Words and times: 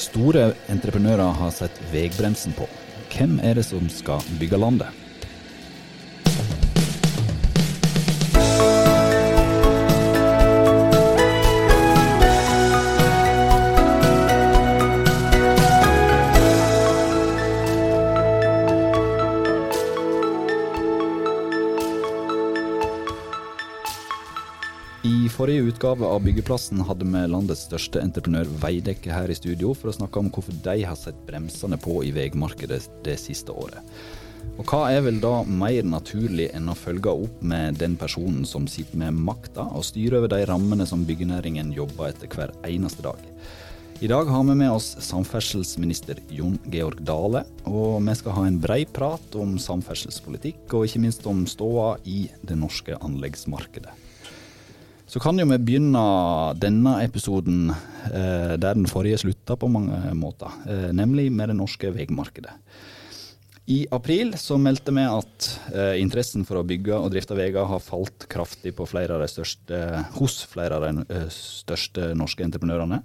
Store 0.00 0.54
entreprenører 0.72 1.34
har 1.36 1.50
sett 1.52 1.76
veibremsen 1.92 2.54
på. 2.56 2.64
Hvem 3.12 3.36
er 3.44 3.58
det 3.58 3.66
som 3.68 3.84
skal 3.92 4.24
bygge 4.40 4.56
landet? 4.56 4.99
Utgave 26.00 26.14
av 26.14 26.22
Byggeplassen 26.22 26.80
hadde 26.80 27.04
vi 27.04 27.20
landets 27.28 27.66
største 27.66 28.00
entreprenør 28.00 28.48
Veidekke 28.62 29.12
her 29.12 29.28
i 29.28 29.34
studio 29.36 29.74
for 29.76 29.90
å 29.90 29.92
snakke 29.92 30.18
om 30.18 30.30
hvorfor 30.32 30.56
de 30.64 30.84
har 30.86 30.96
sett 30.96 31.18
bremsene 31.26 31.76
på 31.76 32.00
i 32.04 32.12
veimarkedet 32.14 32.88
det 33.04 33.18
siste 33.20 33.52
året. 33.52 33.84
Og 34.56 34.64
hva 34.64 34.88
er 34.94 35.02
vel 35.04 35.20
da 35.20 35.42
mer 35.44 35.84
naturlig 35.84 36.48
enn 36.56 36.72
å 36.72 36.78
følge 36.78 37.12
opp 37.12 37.42
med 37.44 37.76
den 37.82 37.98
personen 38.00 38.46
som 38.48 38.64
sitter 38.64 38.96
med 38.96 39.12
makta 39.12 39.66
og 39.76 39.84
styrer 39.84 40.22
over 40.22 40.32
de 40.32 40.46
rammene 40.48 40.88
som 40.88 41.04
byggenæringen 41.04 41.74
jobber 41.76 42.08
etter 42.08 42.32
hver 42.32 42.56
eneste 42.64 43.04
dag. 43.04 43.20
I 44.00 44.08
dag 44.08 44.24
har 44.32 44.44
vi 44.48 44.56
med 44.56 44.72
oss 44.72 44.94
samferdselsminister 45.04 46.22
Jon 46.32 46.56
Georg 46.72 47.02
Dale, 47.04 47.44
og 47.68 48.00
vi 48.00 48.14
skal 48.16 48.38
ha 48.38 48.46
en 48.48 48.62
brei 48.62 48.86
prat 48.88 49.36
om 49.36 49.58
samferdselspolitikk, 49.60 50.70
og 50.72 50.88
ikke 50.88 51.04
minst 51.04 51.28
om 51.28 51.44
ståa 51.44 51.98
i 52.08 52.22
det 52.40 52.56
norske 52.56 52.96
anleggsmarkedet. 52.96 53.92
Så 55.10 55.18
kan 55.18 55.38
jo 55.40 55.46
vi 55.50 55.58
begynne 55.58 56.00
denne 56.62 56.92
episoden 57.02 57.72
eh, 57.72 58.54
der 58.54 58.76
den 58.78 58.86
forrige 58.86 59.18
slutta 59.24 59.56
på 59.58 59.66
mange 59.66 59.98
måter, 60.14 60.54
eh, 60.70 60.92
nemlig 60.94 61.32
med 61.34 61.50
det 61.50 61.56
norske 61.58 61.90
veimarkedet. 61.96 62.54
I 63.70 63.80
april 63.90 64.32
så 64.38 64.56
meldte 64.58 64.94
vi 64.94 65.02
at 65.02 65.48
eh, 65.74 65.96
interessen 66.00 66.46
for 66.46 66.60
å 66.60 66.66
bygge 66.66 66.94
og 66.94 67.10
drifte 67.10 67.36
veier 67.38 67.66
har 67.70 67.82
falt 67.82 68.28
kraftig 68.30 68.72
flere 68.78 69.18
største, 69.30 69.80
hos 70.14 70.44
flere 70.50 70.78
av 70.78 70.86
de 70.86 71.04
eh, 71.10 71.26
største 71.34 72.12
norske 72.18 72.46
entreprenørene. 72.46 73.02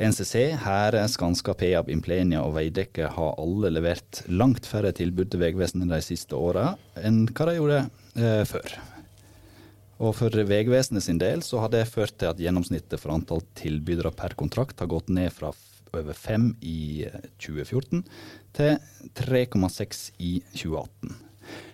NCC, 0.00 0.56
Hære, 0.64 1.02
Skanska, 1.12 1.52
Peab, 1.52 1.90
Implenia 1.92 2.40
og 2.40 2.54
Veidekke 2.56 3.10
har 3.12 3.36
alle 3.36 3.72
levert 3.76 4.22
langt 4.32 4.64
færre 4.64 4.94
tilbud 4.96 5.28
til 5.28 5.44
Vegvesenet 5.44 5.92
de 5.92 6.00
siste 6.00 6.32
åra 6.36 6.70
enn 6.96 7.26
hva 7.28 7.50
de 7.50 7.58
gjorde 7.58 7.82
eh, 8.16 8.46
før. 8.48 8.80
Og 10.00 10.14
for 10.16 10.32
Vegvesenet 10.32 11.04
sin 11.04 11.18
del 11.20 11.42
så 11.44 11.60
har 11.60 11.72
det 11.72 11.88
ført 11.92 12.16
til 12.20 12.30
at 12.30 12.40
gjennomsnittet 12.40 13.00
for 13.02 13.12
antall 13.12 13.42
tilbydere 13.58 14.12
per 14.16 14.32
kontrakt 14.38 14.80
har 14.80 14.88
gått 14.88 15.10
ned 15.12 15.28
fra 15.34 15.52
over 15.90 16.14
fem 16.14 16.52
i 16.62 17.04
2014 17.42 18.04
til 18.56 18.78
3,6 19.18 20.04
i 20.22 20.38
2018. 20.54 21.16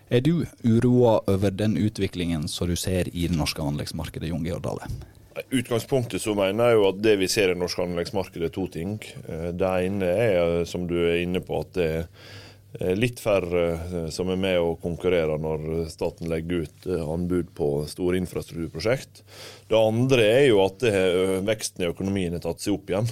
Er 0.08 0.22
du 0.22 0.46
uroa 0.64 1.18
over 1.26 1.52
den 1.54 1.76
utviklingen 1.78 2.46
som 2.48 2.70
du 2.70 2.76
ser 2.78 3.10
i 3.12 3.26
det 3.26 3.36
norske 3.36 3.62
anleggsmarkedet, 3.62 4.30
Jon 4.30 4.46
Georg 4.46 4.64
Dale? 4.64 4.88
I 5.36 5.60
utgangspunktet 5.60 6.22
så 6.22 6.32
mener 6.38 6.70
jeg 6.70 6.78
jo 6.78 6.86
at 6.88 7.00
det 7.04 7.16
vi 7.20 7.28
ser 7.28 7.50
i 7.50 7.54
det 7.54 7.60
norske 7.60 7.84
anleggsmarkedet, 7.84 8.48
er 8.48 8.54
to 8.54 8.66
ting. 8.72 8.96
Det 9.26 9.72
ene 9.84 10.08
er, 10.08 10.64
som 10.64 10.86
du 10.88 10.96
er 10.96 11.20
inne 11.20 11.42
på, 11.44 11.60
at 11.60 11.74
det 11.76 11.88
er 11.98 12.06
litt 12.96 13.20
færre 13.22 14.10
som 14.12 14.30
er 14.32 14.40
med 14.40 14.58
og 14.60 14.80
konkurrerer 14.82 15.40
når 15.40 15.86
staten 15.92 16.28
legger 16.30 16.66
ut 16.66 16.88
anbud 16.96 17.52
på 17.56 17.70
store 17.90 18.18
infrastrukturprosjekt. 18.20 19.22
Det 19.70 19.78
andre 19.78 20.26
er 20.26 20.44
jo 20.50 20.60
at 20.64 20.84
veksten 21.46 21.86
i 21.86 21.90
økonomien 21.90 22.36
har 22.36 22.44
tatt 22.44 22.62
seg 22.62 22.76
opp 22.76 22.92
igjen. 22.92 23.08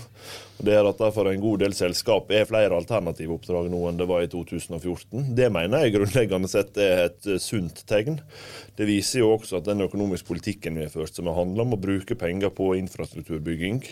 Det 0.65 0.75
er 0.77 0.87
at 0.87 1.01
Derfor 1.05 1.29
en 1.29 1.43
god 1.43 1.61
del 1.65 1.75
selskap 1.77 2.31
er 2.33 2.47
flere 2.49 2.77
alternative 2.77 3.35
oppdrag 3.37 3.67
nå 3.73 3.81
enn 3.89 3.99
det 3.99 4.07
var 4.09 4.23
i 4.25 4.29
2014. 4.31 5.35
Det 5.37 5.51
mener 5.53 5.85
jeg 5.85 5.95
grunnleggende 5.97 6.49
sett 6.49 6.79
er 6.81 7.09
et 7.09 7.29
sunt 7.43 7.83
tegn. 7.89 8.21
Det 8.79 8.87
viser 8.89 9.21
jo 9.21 9.35
også 9.35 9.59
at 9.59 9.69
den 9.69 9.85
økonomiske 9.85 10.29
politikken 10.31 10.79
vi 10.79 10.87
har 10.87 10.95
ført, 10.95 11.13
som 11.15 11.29
handla 11.29 11.67
om 11.67 11.77
å 11.77 11.81
bruke 11.81 12.17
penger 12.19 12.55
på 12.55 12.73
infrastrukturbygging 12.79 13.83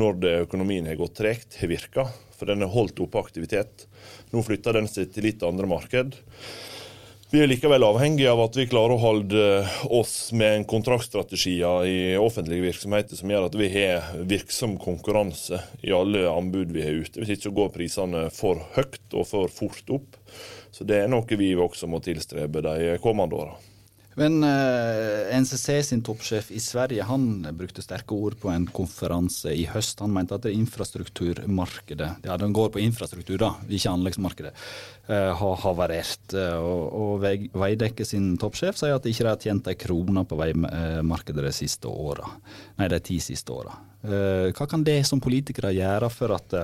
når 0.00 0.18
det 0.22 0.34
økonomien 0.46 0.88
har 0.90 0.98
gått 0.98 1.18
tregt, 1.20 1.60
har 1.60 1.70
virka. 1.70 2.08
For 2.36 2.48
den 2.48 2.64
har 2.64 2.72
holdt 2.72 3.02
oppe 3.04 3.20
aktivitet. 3.20 3.86
Nå 4.30 4.42
flytter 4.46 4.78
den 4.78 4.90
seg 4.90 5.12
til 5.14 5.26
litt 5.26 5.42
andre 5.46 5.68
marked. 5.70 6.18
Vi 7.30 7.38
er 7.38 7.46
likevel 7.46 7.84
avhengig 7.86 8.24
av 8.26 8.40
at 8.42 8.56
vi 8.58 8.64
klarer 8.66 8.96
å 8.96 9.02
holde 9.04 9.42
oss 9.86 10.32
med 10.34 10.56
en 10.56 10.64
kontraktstrategier 10.66 11.86
i 11.86 11.98
offentlige 12.18 12.64
virksomheter 12.64 13.14
som 13.14 13.30
gjør 13.30 13.46
at 13.46 13.58
vi 13.60 13.68
har 13.70 14.08
virksom 14.26 14.74
konkurranse 14.82 15.60
i 15.86 15.94
alle 15.94 16.24
anbud 16.26 16.74
vi 16.74 16.82
har 16.82 16.98
ute. 16.98 17.22
Hvis 17.22 17.36
ikke 17.36 17.54
går 17.54 17.70
prisene 17.76 18.24
for 18.34 18.64
høyt 18.74 19.14
og 19.14 19.28
for 19.30 19.54
fort 19.54 19.94
opp. 19.94 20.18
Så 20.74 20.82
det 20.82 21.04
er 21.04 21.12
noe 21.12 21.38
vi 21.38 21.52
også 21.54 21.86
må 21.86 22.02
tilstrebe 22.02 22.66
de 22.66 22.96
kommende 22.98 23.38
åra. 23.38 23.54
Men 24.20 24.42
uh, 24.44 25.40
NCC 25.40 25.82
sin 25.86 26.02
toppsjef 26.04 26.50
i 26.52 26.60
Sverige 26.60 27.06
han 27.08 27.46
brukte 27.56 27.80
sterke 27.80 28.12
ord 28.12 28.36
på 28.42 28.50
en 28.52 28.66
konferanse 28.68 29.54
i 29.56 29.64
høst. 29.70 30.02
Han 30.04 30.12
mente 30.12 30.36
at 30.36 30.44
det 30.44 30.52
infrastrukturmarkedet, 30.58 32.10
ja 32.28 32.36
den 32.40 32.52
går 32.56 32.68
på 32.74 32.82
infrastruktur 32.84 33.40
da, 33.40 33.54
ikke 33.64 33.94
anleggsmarkedet, 33.94 34.52
uh, 35.08 35.32
har 35.40 35.56
havarert. 35.64 36.34
Uh, 36.36 36.58
og, 36.60 36.84
og 37.00 37.56
Veidekke 37.62 38.04
sin 38.04 38.34
toppsjef 38.40 38.76
sier 38.82 38.98
at 38.98 39.08
de 39.08 39.14
ikke 39.14 39.30
har 39.30 39.40
tjent 39.40 39.72
ei 39.72 39.78
krone 39.80 40.26
på 40.28 40.36
veimarkedet 40.42 41.46
de 41.48 41.56
siste 41.56 41.88
åra. 41.88 42.28
Nei, 42.76 42.92
de 42.92 43.00
ti 43.04 43.20
siste 43.24 43.56
åra. 43.56 43.78
hva 44.00 44.66
kan 44.68 44.84
det 44.84 45.02
som 45.04 45.20
politikere 45.20 45.74
gjøre 45.76 46.08
for 46.12 46.32
at 46.32 46.54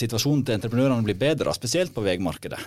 situasjonen 0.00 0.44
til 0.44 0.56
entreprenørene 0.56 1.04
blir 1.04 1.18
bedre, 1.20 1.52
spesielt 1.52 1.92
på 1.92 2.04
veimarkedet? 2.04 2.60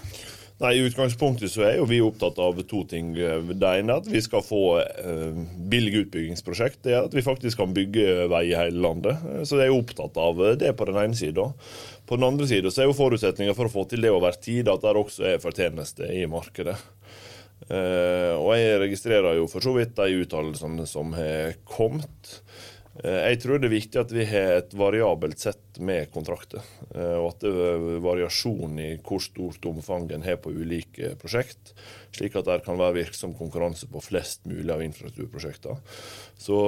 Nei, 0.64 0.78
I 0.80 0.84
utgangspunktet 0.88 1.52
så 1.52 1.66
er 1.68 1.74
jo 1.76 1.86
vi 1.90 1.98
opptatt 2.00 2.38
av 2.40 2.62
to 2.70 2.86
ting. 2.88 3.10
Det 3.18 3.68
ene 3.68 3.98
er 3.98 4.00
at 4.00 4.06
vi 4.08 4.22
skal 4.24 4.46
få 4.46 4.62
eh, 4.80 5.42
billige 5.72 6.06
utbyggingsprosjekt. 6.06 6.80
Det 6.86 6.94
er 6.94 7.08
at 7.10 7.16
vi 7.18 7.24
faktisk 7.26 7.60
kan 7.60 7.74
bygge 7.76 8.30
vei 8.32 8.46
i 8.48 8.56
hele 8.56 8.80
landet. 8.86 9.20
Så 9.44 9.60
jeg 9.60 9.68
er 9.68 9.76
opptatt 9.76 10.16
av 10.24 10.40
det 10.62 10.72
på 10.80 10.88
den 10.88 11.02
ene 11.02 11.20
sida. 11.20 11.50
På 12.08 12.16
den 12.16 12.30
andre 12.30 12.48
sida 12.48 12.72
er 12.72 12.88
jo 12.88 12.96
forutsetninga 12.96 13.58
for 13.58 13.68
å 13.68 13.74
få 13.74 13.84
til 13.92 14.08
det 14.08 14.14
over 14.16 14.40
tid 14.40 14.72
at 14.72 14.86
det 14.86 14.96
også 15.04 15.28
er 15.34 15.44
fortjeneste 15.44 16.08
i 16.16 16.24
markedet. 16.32 16.78
Eh, 17.68 18.34
og 18.36 18.54
jeg 18.56 18.80
registrerer 18.86 19.42
jo 19.42 19.50
for 19.52 19.64
så 19.64 19.76
vidt 19.76 19.98
de 20.00 20.24
uttalelsene 20.24 20.88
som 20.88 21.12
har 21.18 21.58
kommet. 21.68 22.38
Jeg 23.02 23.40
tror 23.42 23.58
det 23.58 23.72
er 23.72 23.74
viktig 23.74 23.98
at 23.98 24.12
vi 24.14 24.24
har 24.30 24.60
et 24.60 24.74
variabelt 24.78 25.42
sett 25.42 25.80
med 25.82 26.12
kontrakter. 26.14 26.62
Og 26.94 27.32
at 27.32 27.42
det 27.42 27.50
er 27.50 28.04
variasjon 28.06 28.78
i 28.78 28.90
hvor 29.02 29.24
stort 29.24 29.66
omfang 29.66 30.06
en 30.14 30.26
har 30.26 30.38
på 30.44 30.54
ulike 30.54 31.16
prosjekt. 31.18 31.74
Slik 32.14 32.38
at 32.38 32.46
det 32.46 32.60
kan 32.68 32.78
være 32.78 33.00
virksom 33.00 33.34
konkurranse 33.40 33.90
på 33.90 34.04
flest 34.04 34.46
mulig 34.46 34.70
av 34.70 34.86
infrastrukturprosjektene. 34.86 35.82
Så 36.38 36.60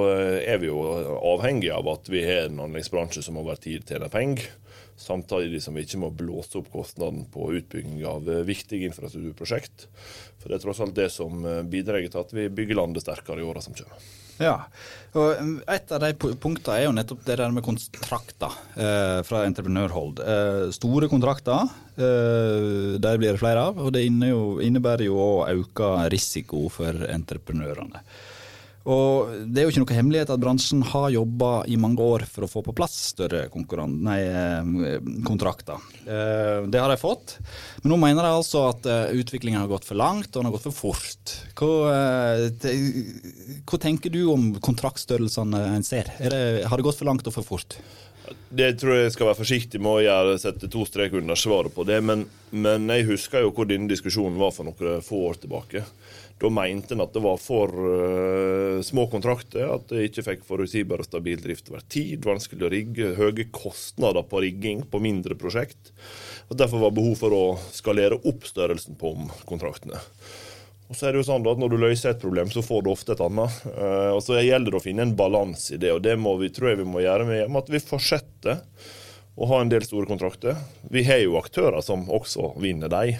er 0.42 0.58
vi 0.58 0.72
jo 0.72 0.82
avhengige 1.30 1.78
av 1.78 1.92
at 1.94 2.10
vi 2.10 2.26
har 2.26 2.48
en 2.48 2.64
anleggsbransje 2.66 3.22
som 3.22 3.38
over 3.38 3.62
tid 3.62 3.86
tjener 3.86 4.10
penger. 4.10 4.50
Samtidig 4.98 5.62
som 5.62 5.78
vi 5.78 5.86
ikke 5.86 6.02
må 6.02 6.10
blåse 6.10 6.58
opp 6.58 6.72
kostnaden 6.74 7.28
på 7.30 7.52
utbygging 7.60 8.02
av 8.08 8.26
viktige 8.48 8.90
infrastrukturprosjekt. 8.90 9.86
For 10.40 10.50
det 10.50 10.58
er 10.58 10.66
tross 10.66 10.82
alt 10.82 10.98
det 10.98 11.12
som 11.14 11.46
bidrar 11.70 12.02
til 12.02 12.24
at 12.26 12.34
vi 12.34 12.50
bygger 12.50 12.82
landet 12.82 13.06
sterkere 13.06 13.44
i 13.44 13.46
åra 13.46 13.62
som 13.62 13.76
kommer. 13.78 14.25
Ja, 14.42 14.56
og 15.16 15.62
Et 15.72 15.92
av 15.96 16.02
de 16.02 16.10
punktene 16.16 16.76
er 16.76 16.84
jo 16.84 16.94
nettopp 16.96 17.22
det 17.24 17.38
der 17.40 17.52
med 17.54 17.64
kontrakter 17.64 18.52
eh, 18.76 19.20
fra 19.24 19.44
entreprenørhold. 19.48 20.20
Eh, 20.20 20.64
store 20.76 21.08
kontrakter, 21.08 21.70
eh, 21.96 22.96
de 23.00 23.12
blir 23.16 23.32
det 23.32 23.40
flere 23.40 23.64
av. 23.70 23.80
Og 23.80 23.94
det 23.96 24.04
innebærer 24.04 25.06
jo 25.08 25.16
å 25.16 25.46
øke 25.48 25.92
risiko 26.12 26.66
for 26.72 27.06
entreprenørene. 27.08 28.04
Og 28.86 29.32
Det 29.50 29.60
er 29.60 29.66
jo 29.66 29.72
ikke 29.72 29.82
noe 29.82 29.96
hemmelighet 29.96 30.30
at 30.30 30.42
bransjen 30.42 30.82
har 30.92 31.08
jobba 31.10 31.50
i 31.66 31.78
mange 31.80 32.02
år 32.02 32.26
for 32.30 32.46
å 32.46 32.50
få 32.50 32.62
på 32.66 32.74
plass 32.76 32.94
større 33.16 33.46
nei, 33.90 34.20
eh, 34.22 35.00
kontrakter. 35.26 35.82
Eh, 36.06 36.66
det 36.70 36.78
har 36.78 36.88
de 36.88 36.96
fått, 37.00 37.38
men 37.82 37.90
nå 37.90 37.98
mener 37.98 38.22
de 38.22 38.30
altså 38.30 38.68
at 38.70 38.86
eh, 38.86 39.18
utviklingen 39.18 39.60
har 39.60 39.68
gått 39.70 39.84
for 39.88 39.98
langt 39.98 40.30
og 40.30 40.38
den 40.38 40.50
har 40.50 40.54
gått 40.54 40.68
for 40.68 40.76
fort. 40.76 41.34
Hva, 41.58 42.38
hva 43.66 43.78
tenker 43.82 44.10
du 44.10 44.26
om 44.30 44.52
kontraktstørrelsene 44.62 45.62
en 45.74 45.86
ser? 45.86 46.12
Det, 46.20 46.66
har 46.66 46.76
det 46.76 46.86
gått 46.86 47.00
for 47.00 47.10
langt 47.10 47.26
og 47.26 47.34
for 47.34 47.46
fort? 47.46 47.80
Det 48.48 48.72
tror 48.80 48.96
jeg 48.96 49.12
skal 49.14 49.30
være 49.30 49.38
forsiktig 49.38 49.80
med 49.82 49.92
å 49.92 50.02
gjøre, 50.04 50.38
sette 50.42 50.70
to 50.70 50.84
strek 50.86 51.14
under 51.18 51.38
svaret 51.38 51.74
på 51.74 51.84
det. 51.86 51.98
Men, 52.06 52.24
men 52.54 52.86
jeg 52.94 53.08
husker 53.10 53.44
jo 53.44 53.52
hvor 53.54 53.68
denne 53.68 53.90
diskusjonen 53.90 54.38
var 54.40 54.54
for 54.54 54.68
noen 54.68 55.02
få 55.04 55.26
år 55.28 55.42
tilbake. 55.42 55.82
Da 56.36 56.50
mente 56.52 56.92
en 56.92 57.00
at 57.00 57.14
det 57.16 57.22
var 57.24 57.38
for 57.40 57.70
uh, 57.72 58.82
små 58.84 59.06
kontrakter, 59.08 59.70
at 59.72 59.86
det 59.88 60.10
ikke 60.10 60.24
fikk 60.26 60.42
forutsigbar 60.44 61.00
og 61.00 61.08
stabil 61.08 61.40
drift 61.40 61.70
over 61.72 61.84
tid, 61.88 62.26
vanskelig 62.26 62.66
å 62.66 62.72
rigge, 62.72 63.12
høye 63.16 63.46
kostnader 63.54 64.26
på 64.28 64.42
rigging 64.44 64.82
på 64.90 65.00
mindre 65.00 65.38
prosjekt. 65.40 65.94
og 66.50 66.58
Derfor 66.60 66.84
var 66.84 66.96
behov 66.98 67.16
for 67.22 67.36
å 67.36 67.44
skalere 67.72 68.20
opp 68.28 68.44
størrelsen 68.48 68.98
på 69.00 69.14
kontraktene. 69.48 70.02
Og 70.86 70.94
så 70.94 71.08
er 71.08 71.16
det 71.16 71.22
jo 71.22 71.26
sånn 71.26 71.48
at 71.50 71.58
Når 71.58 71.72
du 71.72 71.80
løser 71.82 72.12
et 72.12 72.20
problem, 72.22 72.50
så 72.52 72.62
får 72.62 72.84
du 72.84 72.92
ofte 72.92 73.16
et 73.16 73.22
annet. 73.24 73.56
Uh, 73.72 74.12
og 74.12 74.20
Så 74.22 74.36
gjelder 74.36 74.74
det 74.76 74.78
å 74.78 74.84
finne 74.84 75.06
en 75.08 75.16
balanse 75.16 75.74
i 75.74 75.80
det, 75.80 75.94
og 75.96 76.04
det 76.04 76.18
vi, 76.20 76.52
tror 76.52 76.70
jeg 76.70 76.82
vi 76.82 76.90
må 76.90 77.00
gjøre 77.02 77.26
med 77.32 77.62
at 77.62 77.72
vi 77.72 77.80
fortsetter 77.80 78.60
å 79.36 79.48
ha 79.50 79.60
en 79.60 79.72
del 79.72 79.84
store 79.84 80.08
kontrakter. 80.08 80.56
Vi 80.92 81.02
har 81.08 81.20
jo 81.24 81.40
aktører 81.40 81.80
som 81.84 82.06
også 82.12 82.54
vinner 82.60 82.92
de, 82.92 83.16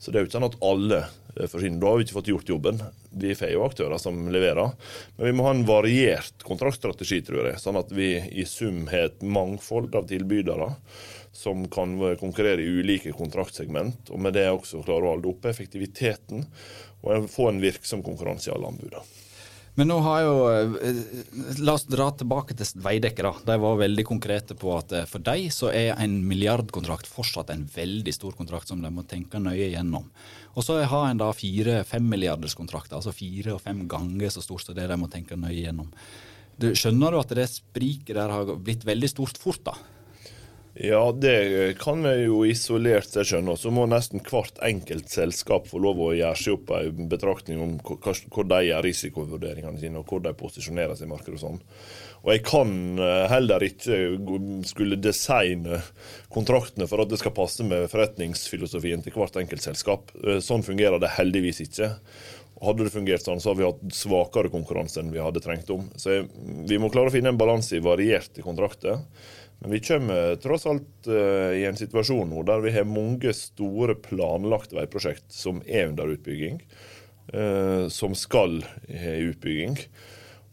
så 0.00 0.12
det 0.12 0.20
er 0.20 0.24
jo 0.24 0.28
ikke 0.28 0.36
sånn 0.38 0.48
at 0.48 0.60
alle 0.64 1.00
eh, 1.38 1.50
forsvinner. 1.50 1.80
Da 1.80 1.92
har 1.92 2.00
vi 2.00 2.06
ikke 2.06 2.18
fått 2.18 2.32
gjort 2.32 2.52
jobben. 2.52 2.82
Vi 3.10 3.34
får 3.38 3.54
jo 3.54 3.64
aktører 3.66 4.02
som 4.02 4.26
leverer, 4.32 4.74
men 5.16 5.30
vi 5.30 5.36
må 5.36 5.46
ha 5.46 5.54
en 5.54 5.66
variert 5.68 6.44
kontraktstrategi, 6.46 7.22
tror 7.26 7.50
jeg. 7.50 7.62
Sånn 7.62 7.78
at 7.80 7.92
vi 7.94 8.14
i 8.18 8.46
sum 8.48 8.86
har 8.92 9.08
et 9.08 9.22
mangfold 9.22 9.96
av 9.98 10.08
tilbydere 10.10 10.72
som 11.38 11.68
kan 11.70 11.94
konkurrere 12.18 12.64
i 12.64 12.80
ulike 12.80 13.12
kontraktsegment, 13.14 14.10
og 14.10 14.22
med 14.24 14.34
det 14.34 14.48
også 14.50 14.82
klare 14.82 15.06
å 15.06 15.14
holde 15.14 15.30
oppe 15.30 15.52
effektiviteten 15.52 16.42
og 17.06 17.28
få 17.30 17.52
en 17.52 17.62
virksom 17.62 18.02
konkurranse 18.02 18.50
i 18.50 18.54
alle 18.56 18.72
anbudene. 18.72 19.04
Men 19.78 19.92
nå 19.92 19.98
har 20.02 20.22
jo 20.26 20.38
eh, 20.50 20.96
La 21.62 21.76
oss 21.78 21.86
dra 21.86 22.08
tilbake 22.18 22.56
til 22.58 22.82
Veidekke. 22.82 23.22
da. 23.22 23.32
De 23.52 23.56
var 23.62 23.78
veldig 23.78 24.04
konkrete 24.08 24.56
på 24.58 24.72
at 24.74 24.94
eh, 24.94 25.06
for 25.06 25.22
dem 25.22 25.46
så 25.54 25.70
er 25.70 25.92
en 25.94 26.16
milliardkontrakt 26.26 27.06
fortsatt 27.06 27.52
en 27.54 27.62
veldig 27.74 28.14
stor 28.16 28.34
kontrakt 28.38 28.72
som 28.72 28.82
de 28.82 28.90
må 28.90 29.06
tenke 29.06 29.38
nøye 29.42 29.70
gjennom. 29.70 30.08
Og 30.58 30.66
så 30.66 30.80
har 30.82 31.06
en 31.06 31.20
da 31.20 31.28
fire-fem 31.36 32.08
milliarderskontrakter, 32.10 32.98
altså 32.98 33.14
fire 33.14 33.54
og 33.54 33.62
fem 33.62 33.84
ganger 33.90 34.34
så 34.34 34.42
stort 34.42 34.66
som 34.66 34.74
det 34.74 34.88
de 34.90 34.98
må 34.98 35.06
tenke 35.12 35.38
nøye 35.38 35.60
gjennom. 35.60 35.92
Du, 36.58 36.72
skjønner 36.74 37.14
du 37.14 37.20
at 37.20 37.36
det 37.38 37.46
spriket 37.52 38.16
der 38.18 38.34
har 38.34 38.50
blitt 38.58 38.82
veldig 38.86 39.12
stort 39.12 39.38
fort, 39.38 39.62
da? 39.68 39.76
Ja, 40.80 41.12
det 41.12 41.78
kan 41.80 42.04
vi 42.06 42.12
jo 42.28 42.44
isolert 42.46 43.10
seg 43.10 43.26
skjønne. 43.26 43.56
Så 43.58 43.72
må 43.74 43.88
nesten 43.90 44.22
hvert 44.22 44.60
enkelt 44.62 45.10
selskap 45.10 45.66
få 45.66 45.80
lov 45.82 45.98
å 45.98 46.12
gjøre 46.14 46.38
seg 46.38 46.54
opp 46.54 46.70
en 46.76 47.08
betraktning 47.10 47.58
om 47.64 47.72
hvor 47.82 48.46
de 48.46 48.60
gjør 48.68 48.84
risikovurderingene 48.86 49.80
sine, 49.82 49.98
og 49.98 50.06
hvor 50.06 50.22
de 50.22 50.30
posisjonerer 50.38 50.94
seg 50.94 51.08
i 51.08 51.10
markedet 51.10 51.34
og 51.34 51.42
sånn. 51.42 51.58
Og 52.22 52.30
jeg 52.30 52.44
kan 52.46 52.70
eh, 53.02 53.24
heller 53.32 53.64
ikke 53.66 53.98
skulle 54.70 55.00
designe 55.02 55.80
kontraktene 56.30 56.86
for 56.90 57.02
at 57.02 57.10
det 57.10 57.18
skal 57.24 57.34
passe 57.34 57.66
med 57.66 57.90
forretningsfilosofien 57.90 59.02
til 59.02 59.18
hvert 59.18 59.38
enkelt 59.42 59.66
selskap. 59.66 60.14
Eh, 60.22 60.38
sånn 60.44 60.62
fungerer 60.66 61.02
det 61.02 61.16
heldigvis 61.16 61.62
ikke. 61.66 61.90
Hadde 62.62 62.86
det 62.86 62.94
fungert 62.94 63.26
sånn, 63.26 63.42
så 63.42 63.50
hadde 63.50 63.64
vi 63.64 63.68
hatt 63.68 63.98
svakere 63.98 64.50
konkurranse 64.54 65.02
enn 65.02 65.10
vi 65.14 65.22
hadde 65.22 65.42
trengt 65.42 65.74
om. 65.74 65.90
Så 65.98 66.20
vi 66.70 66.78
må 66.78 66.90
klare 66.94 67.10
å 67.10 67.14
finne 67.14 67.34
en 67.34 67.38
balanse 67.38 67.78
i 67.78 67.82
varierte 67.82 68.46
kontrakter. 68.46 69.02
Men 69.58 69.74
vi 69.74 69.80
kommer 69.82 70.36
tross 70.42 70.66
alt 70.70 71.08
uh, 71.10 71.54
i 71.56 71.64
en 71.66 71.78
situasjon 71.78 72.30
nå 72.30 72.44
der 72.46 72.62
vi 72.62 72.74
har 72.76 72.86
mange 72.86 73.32
store 73.34 73.96
planlagte 73.98 74.78
veiprosjekt 74.78 75.26
som 75.34 75.62
er 75.66 75.90
under 75.90 76.14
utbygging, 76.14 76.60
uh, 77.34 77.88
som 77.90 78.14
skal 78.18 78.60
ha 78.62 79.16
utbygging. 79.28 79.80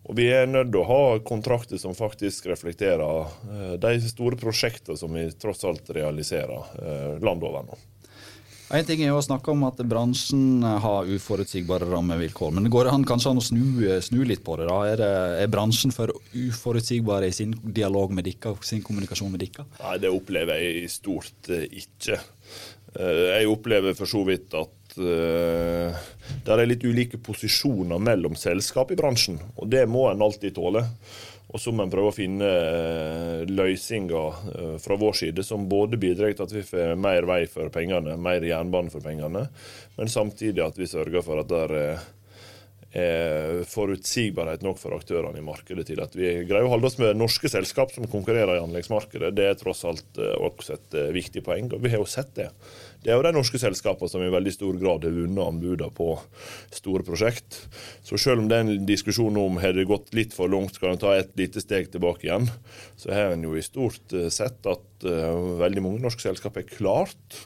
Og 0.06 0.18
vi 0.20 0.28
er 0.34 0.50
nødt 0.50 0.72
til 0.74 0.84
å 0.84 0.90
ha 0.90 1.20
kontrakter 1.26 1.82
som 1.82 1.98
faktisk 1.98 2.46
reflekterer 2.52 3.78
de 3.82 3.94
store 4.06 4.38
prosjektene 4.38 5.00
som 5.02 5.14
vi 5.18 5.24
tross 5.42 5.66
alt 5.66 5.90
realiserer 5.98 7.18
landet 7.26 7.48
over 7.50 7.66
nå. 7.66 7.80
En 8.74 8.86
ting 8.86 9.04
er 9.04 9.12
jo 9.12 9.20
å 9.20 9.24
snakke 9.24 9.52
om 9.54 9.62
at 9.68 9.82
bransjen 9.86 10.64
har 10.82 11.10
uforutsigbare 11.14 11.86
rammevilkår. 11.92 12.56
Men 12.56 12.66
det 12.66 12.72
går 12.74 12.90
an 12.90 13.06
kanskje 13.06 13.34
an 13.34 13.42
å 13.42 13.44
snu, 13.46 13.84
snu 14.02 14.24
litt 14.26 14.42
på 14.46 14.56
det? 14.58 14.66
da? 14.70 14.78
Er, 14.90 15.02
det, 15.02 15.10
er, 15.44 15.52
bransjen 15.54 15.94
for 15.94 16.14
uforutsigbar 16.34 17.28
i 17.28 17.34
sin 17.36 17.54
dialog 17.62 18.16
med 18.16 18.26
dere 18.26 18.56
og 18.56 18.66
sin 18.66 18.82
kommunikasjon 18.86 19.30
med 19.36 19.46
dere? 19.46 19.68
Nei, 19.84 20.00
det 20.02 20.14
opplever 20.14 20.64
jeg 20.64 20.82
i 20.82 20.90
stort 20.90 21.52
eh, 21.54 21.68
ikke. 21.84 22.18
Eh, 22.98 23.22
jeg 23.36 23.54
opplever 23.54 23.98
for 23.98 24.10
så 24.10 24.26
vidt 24.26 24.58
at 24.58 24.74
det 24.96 26.54
er 26.54 26.62
litt 26.64 26.86
ulike 26.88 27.18
posisjoner 27.20 28.00
mellom 28.00 28.38
selskap 28.40 28.94
i 28.94 28.96
bransjen, 28.96 29.36
og 29.60 29.68
det 29.68 29.82
må 29.92 30.06
en 30.08 30.24
alltid 30.24 30.56
tåle. 30.56 30.86
Og 31.56 31.62
så 31.64 31.72
må 31.72 31.86
en 31.86 31.92
prøve 31.92 32.12
å 32.12 32.16
finne 32.16 32.48
eh, 32.52 33.46
løsninger 33.48 34.40
eh, 34.52 34.74
fra 34.84 34.98
vår 35.00 35.16
side 35.22 35.46
som 35.48 35.70
både 35.72 35.96
bidrar 36.02 36.34
til 36.36 36.44
at 36.44 36.56
vi 36.58 36.66
får 36.68 36.98
mer 37.00 37.28
vei 37.30 37.46
for 37.48 37.72
pengene, 37.72 38.18
mer 38.20 38.44
jernbane 38.44 38.92
for 38.92 39.06
pengene, 39.06 39.46
men 39.96 40.12
samtidig 40.12 40.66
at 40.66 40.76
vi 40.76 40.90
sørger 40.92 41.24
for 41.24 41.40
at 41.40 41.54
det 41.54 41.86
er 43.00 43.64
forutsigbarhet 43.68 44.62
nok 44.64 44.78
for 44.80 44.96
aktørene 44.96 45.42
i 45.42 45.44
markedet 45.44 45.84
til 45.90 46.00
at 46.04 46.14
vi 46.16 46.30
greier 46.48 46.68
å 46.68 46.72
holde 46.72 46.88
oss 46.88 47.00
med 47.00 47.18
norske 47.20 47.52
selskap 47.52 47.92
som 47.92 48.08
konkurrerer 48.08 48.56
i 48.56 48.64
anleggsmarkedet. 48.64 49.34
Det 49.36 49.48
er 49.50 49.58
tross 49.60 49.84
alt 49.88 50.20
eh, 50.20 50.36
også 50.36 50.76
et 50.76 51.00
viktig 51.16 51.44
poeng, 51.48 51.72
og 51.72 51.84
vi 51.84 51.96
har 51.96 52.04
jo 52.04 52.10
sett 52.10 52.36
det. 52.36 52.50
Det 53.06 53.12
er 53.14 53.20
jo 53.20 53.26
de 53.28 53.36
norske 53.36 53.60
selskapene 53.62 54.10
som 54.10 54.24
i 54.26 54.32
veldig 54.34 54.52
stor 54.56 54.78
grad 54.82 55.04
har 55.06 55.14
vunnet 55.14 55.46
anbudene 55.46 55.94
på 55.94 56.08
store 56.74 57.06
prosjekt. 57.06 57.60
Så 58.02 58.18
selv 58.18 58.42
om 58.42 58.48
den 58.50 58.80
diskusjonen 58.90 59.38
en 59.38 59.52
om 59.52 59.60
har 59.62 59.76
det 59.78 59.86
gått 59.86 60.10
litt 60.18 60.34
for 60.34 60.50
langt, 60.50 60.74
skal 60.74 60.96
en 60.96 61.02
ta 61.04 61.14
et 61.14 61.30
lite 61.38 61.62
steg 61.62 61.92
tilbake 61.94 62.26
igjen, 62.26 62.50
så 62.98 63.14
har 63.14 63.36
en 63.36 63.46
jo 63.46 63.54
i 63.54 63.62
stort 63.62 64.16
eh, 64.18 64.32
sett 64.34 64.66
at 64.66 65.06
uh, 65.06 65.60
veldig 65.62 65.84
mange 65.86 66.02
norske 66.02 66.26
selskap 66.26 66.58
har 66.58 66.66
klart 66.66 67.40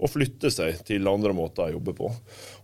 å 0.00 0.08
flytte 0.08 0.48
seg 0.54 0.80
til 0.88 1.10
andre 1.10 1.36
måter 1.36 1.68
å 1.68 1.76
jobbe 1.76 1.92
på. 1.98 2.08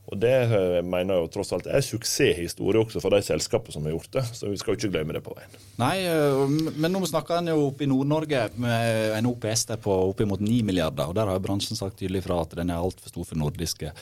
Og 0.08 0.16
Det 0.20 0.32
eh, 0.32 0.78
mener 0.80 1.14
jeg 1.18 1.24
jo 1.26 1.30
tross 1.36 1.52
alt 1.52 1.68
er 1.68 1.84
suksesshistorie 1.84 2.80
også 2.80 3.02
for 3.04 3.12
de 3.12 3.20
selskapene 3.24 3.74
som 3.74 3.84
har 3.84 3.92
gjort 3.92 4.14
det. 4.16 4.24
Så 4.38 4.48
vi 4.48 4.60
skal 4.60 4.72
jo 4.72 4.80
ikke 4.80 4.92
glemme 4.94 5.16
det 5.16 5.22
på 5.26 5.34
veien. 5.36 5.58
Nei, 5.80 5.96
eh, 6.08 6.44
men 6.80 6.94
nå 6.94 7.02
snakker 7.08 7.38
en 7.38 7.52
jo 7.52 7.66
oppe 7.66 7.84
i 7.84 7.90
Nord-Norge 7.90 8.46
med 8.62 9.18
en 9.18 9.28
OPS 9.28 9.66
der 9.72 9.82
på 9.84 9.98
oppimot 10.08 10.40
9 10.44 10.62
milliarder. 10.64 11.10
og 11.10 11.18
Der 11.18 11.28
har 11.28 11.44
bransjen 11.44 11.76
sagt 11.78 12.00
tydelig 12.00 12.24
fra 12.24 12.40
at 12.44 12.56
den 12.56 12.72
er 12.72 12.80
altfor 12.80 13.12
stor 13.12 13.28
for 13.28 13.40
nordiske 13.40 13.92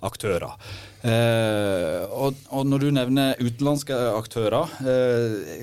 aktører. 0.00 0.56
Eh, 1.04 2.08
og, 2.08 2.40
og, 2.48 2.64
når 2.68 2.82
du 2.82 2.88
nevner 2.96 3.38
utenlandske 3.40 3.96
aktører 4.14 4.68
eh, 4.84 5.62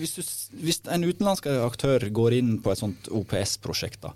hvis, 0.00 0.14
du, 0.16 0.22
hvis 0.64 0.80
en 0.88 1.04
utenlandsk 1.04 1.48
aktør 1.52 2.06
går 2.16 2.36
inn 2.38 2.54
på 2.64 2.72
et 2.72 2.80
sånt 2.80 3.10
OPS-prosjekt, 3.12 4.00
da, 4.04 4.14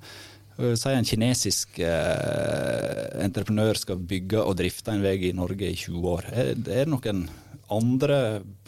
si 0.55 0.91
en 0.95 1.07
kinesisk 1.07 1.81
eh, 1.83 3.07
entreprenør 3.25 3.79
skal 3.81 3.99
bygge 3.99 4.43
og 4.43 4.57
drifte 4.61 4.95
en 4.95 5.03
vei 5.03 5.17
i 5.29 5.35
Norge 5.35 5.67
i 5.67 5.75
20 5.75 6.11
år. 6.13 6.29
Er, 6.31 6.53
er 6.55 6.85
det 6.85 6.91
noen 6.91 7.25
andre 7.75 8.19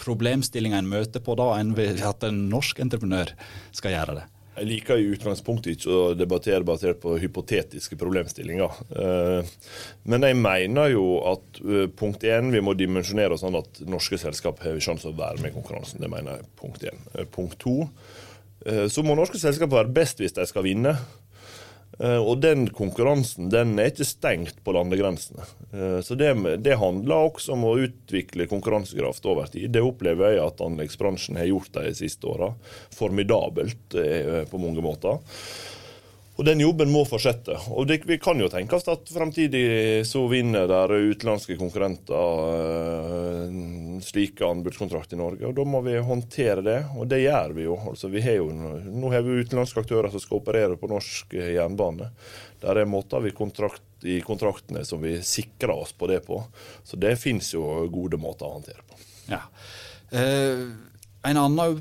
problemstillinger 0.00 0.82
en 0.82 0.88
møter 0.90 1.22
på 1.22 1.36
da, 1.38 1.52
enn 1.60 1.76
at 1.76 2.24
en 2.26 2.46
norsk 2.50 2.80
entreprenør 2.82 3.36
skal 3.76 3.94
gjøre 3.94 4.16
det? 4.18 4.24
Jeg 4.56 4.70
liker 4.70 4.98
i 4.98 5.10
utgangspunktet 5.12 5.74
ikke 5.76 5.92
å 5.92 6.14
debattere 6.16 6.64
basert 6.64 6.98
på 7.02 7.12
hypotetiske 7.20 7.98
problemstillinger. 8.00 8.78
Eh, 8.96 9.50
men 10.08 10.26
jeg 10.26 10.38
mener 10.40 10.90
jo 10.94 11.04
at 11.28 11.60
eh, 11.60 11.84
punkt 11.92 12.24
én, 12.26 12.48
vi 12.50 12.64
må 12.64 12.74
dimensjonere 12.74 13.36
oss 13.36 13.44
sånn 13.44 13.60
at 13.60 13.84
norske 13.86 14.18
selskap 14.18 14.64
har 14.64 14.80
sjanse 14.82 15.12
å 15.12 15.14
være 15.14 15.44
med 15.44 15.52
i 15.52 15.58
konkurransen. 15.58 16.00
Det 16.02 16.10
mener 16.10 16.40
jeg 16.40 16.50
punkt 16.58 16.88
én. 16.88 17.04
Punkt 17.37 17.61
to, 17.62 17.76
så 18.66 19.02
må 19.06 19.14
norske 19.14 19.38
selskap 19.38 19.70
være 19.70 19.92
best 19.94 20.18
hvis 20.18 20.34
de 20.34 20.42
skal 20.49 20.64
vinne. 20.66 20.96
Eh, 21.98 22.18
og 22.20 22.42
den 22.44 22.66
konkurransen 22.76 23.48
den 23.52 23.76
er 23.80 23.90
ikke 23.90 24.06
stengt 24.08 24.58
på 24.64 24.74
landegrensene. 24.76 25.46
Eh, 25.72 25.98
så 26.04 26.16
det, 26.18 26.32
det, 26.64 26.76
handler 26.80 27.30
også 27.30 27.54
om 27.56 27.64
å 27.68 27.76
utvikle 27.86 28.48
konkurransekraft 28.50 29.24
over 29.28 29.48
tid. 29.52 29.70
Det 29.72 29.84
opplever 29.84 30.36
jeg 30.36 30.44
at 30.44 30.60
anleggsbransjen 30.64 31.40
har 31.40 31.48
gjort 31.48 31.72
de 31.78 31.94
siste 31.96 32.28
åra. 32.28 32.52
Formidabelt 32.94 33.96
eh, 33.96 34.42
på 34.50 34.60
mange 34.60 34.84
måter. 34.84 35.22
Og 36.37 36.45
Den 36.45 36.61
jobben 36.61 36.90
må 36.93 37.02
fortsette. 37.09 37.57
Og 37.73 37.87
det, 37.88 38.02
Vi 38.05 38.19
kan 38.21 38.40
jo 38.40 38.49
tenke 38.52 38.76
oss 38.76 38.88
at 38.93 39.09
fremtidig 39.09 40.05
så 40.09 40.26
vinner 40.28 40.69
der 40.69 40.93
utenlandske 40.93 41.57
konkurrenter 41.57 42.43
øh, 42.52 44.00
slike 44.05 44.45
anbudskontrakter 44.45 45.16
i 45.16 45.21
Norge. 45.21 45.47
og 45.49 45.55
Da 45.57 45.64
må 45.64 45.81
vi 45.87 45.97
håndtere 45.97 46.64
det, 46.64 46.78
og 46.97 47.09
det 47.09 47.23
gjør 47.25 47.57
vi 47.57 47.64
jo. 47.64 47.78
Altså, 47.93 48.11
vi 48.12 48.25
har 48.25 48.37
jo 48.43 48.50
nå 48.52 49.12
har 49.14 49.25
vi 49.25 49.40
utenlandske 49.40 49.81
aktører 49.81 50.12
som 50.12 50.21
skal 50.21 50.43
operere 50.43 50.76
på 50.76 50.90
norsk 50.93 51.38
jernbane. 51.40 52.11
Der 52.61 52.83
er 52.83 52.90
måter 52.90 53.25
vi 53.25 53.33
kontrakt, 53.37 53.83
i 54.05 54.21
kontraktene 54.21 54.85
som 54.85 55.00
vi 55.00 55.16
sikrer 55.25 55.73
oss 55.73 55.95
på 55.97 56.11
det 56.11 56.21
på. 56.26 56.43
Så 56.85 57.00
det 57.00 57.16
finnes 57.16 57.49
jo 57.55 57.64
gode 57.88 58.21
måter 58.21 58.45
å 58.45 58.59
håndtere 58.59 58.85
på. 58.85 59.00
Ja. 59.33 59.40
Uh 60.12 60.93
en 61.30 61.40
annen 61.40 61.80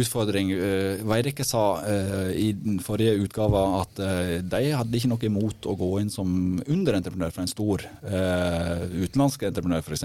utfordring. 0.00 0.50
Eh, 0.54 1.04
Veidekke 1.06 1.44
sa 1.46 1.64
uh, 1.82 2.30
i 2.32 2.50
den 2.56 2.80
forrige 2.84 3.18
utgava 3.24 3.62
at 3.82 4.00
uh, 4.02 4.34
de 4.40 4.62
hadde 4.72 4.98
ikke 4.98 5.10
noe 5.12 5.28
imot 5.28 5.68
å 5.68 5.76
gå 5.78 5.90
inn 6.00 6.10
som 6.12 6.58
underentreprenør 6.64 7.34
for 7.34 7.44
en 7.44 7.50
stor 7.50 7.86
utenlandsk 8.06 9.46
entreprenør, 9.48 9.84
f.eks. 9.84 10.04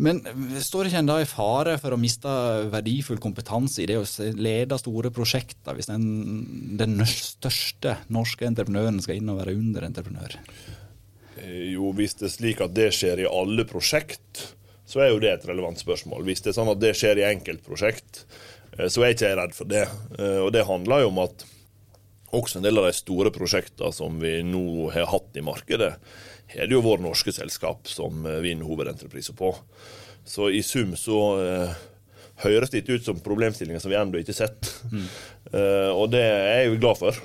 Men 0.00 0.20
står 0.62 0.88
ikke 0.88 1.00
en 1.02 1.08
da 1.10 1.18
i 1.20 1.28
fare 1.28 1.74
for 1.80 1.92
å 1.92 2.00
miste 2.00 2.30
verdifull 2.72 3.20
kompetanse 3.20 3.82
i 3.82 3.88
det 3.90 3.98
å 4.00 4.06
lede 4.38 4.78
store 4.80 5.10
prosjekter, 5.12 5.74
hvis 5.76 5.90
den, 5.90 6.06
den 6.80 7.00
største 7.10 7.98
norske 8.12 8.46
entreprenøren 8.48 9.02
skal 9.04 9.18
inn 9.18 9.32
og 9.32 9.42
være 9.42 9.56
underentreprenør? 9.58 10.38
Jo, 11.40 11.90
hvis 11.96 12.16
det 12.20 12.28
er 12.28 12.34
slik 12.36 12.64
at 12.64 12.72
det 12.76 12.90
skjer 12.96 13.24
i 13.24 13.28
alle 13.28 13.66
prosjekt, 13.68 14.46
så 14.90 15.04
er 15.04 15.12
jo 15.12 15.20
det 15.22 15.30
et 15.32 15.46
relevant 15.48 15.78
spørsmål. 15.78 16.24
Hvis 16.26 16.42
det 16.44 16.52
er 16.52 16.58
sånn 16.58 16.72
at 16.72 16.82
det 16.82 16.96
skjer 16.98 17.20
i 17.20 17.28
enkeltprosjekt, 17.30 18.24
eh, 18.76 18.88
så 18.90 19.04
er 19.04 19.14
ikke 19.14 19.30
jeg 19.30 19.38
redd 19.38 19.56
for 19.56 19.70
det. 19.70 19.86
Eh, 20.18 20.40
og 20.42 20.50
det 20.56 20.66
handler 20.68 21.04
jo 21.04 21.12
om 21.12 21.22
at 21.26 21.46
også 22.34 22.58
en 22.58 22.66
del 22.66 22.78
av 22.78 22.86
de 22.86 22.94
store 22.94 23.32
prosjektene 23.34 23.90
som 23.94 24.18
vi 24.22 24.36
nå 24.46 24.90
har 24.94 25.08
hatt 25.10 25.38
i 25.38 25.46
markedet, 25.46 25.94
har 26.50 26.66
det 26.66 26.74
jo 26.74 26.82
vært 26.82 27.02
norske 27.06 27.34
selskap 27.34 27.86
som 27.90 28.26
eh, 28.26 28.42
vinner 28.42 28.66
hovedentrepriser 28.66 29.38
på. 29.38 29.54
Så 30.26 30.50
i 30.52 30.60
sum 30.66 30.92
så 30.98 31.20
høres 32.44 32.72
det 32.72 32.82
ikke 32.82 32.98
ut 32.98 33.06
som 33.06 33.20
problemstillinger 33.24 33.82
som 33.82 33.92
vi 33.92 33.98
ennå 33.98 34.20
ikke 34.20 34.34
har 34.34 34.42
sett. 34.46 34.74
Mm. 34.92 35.06
Eh, 35.50 35.88
og 35.90 36.12
det 36.12 36.20
er 36.22 36.60
jeg 36.60 36.66
jo 36.68 36.74
glad 36.78 36.98
for, 37.00 37.16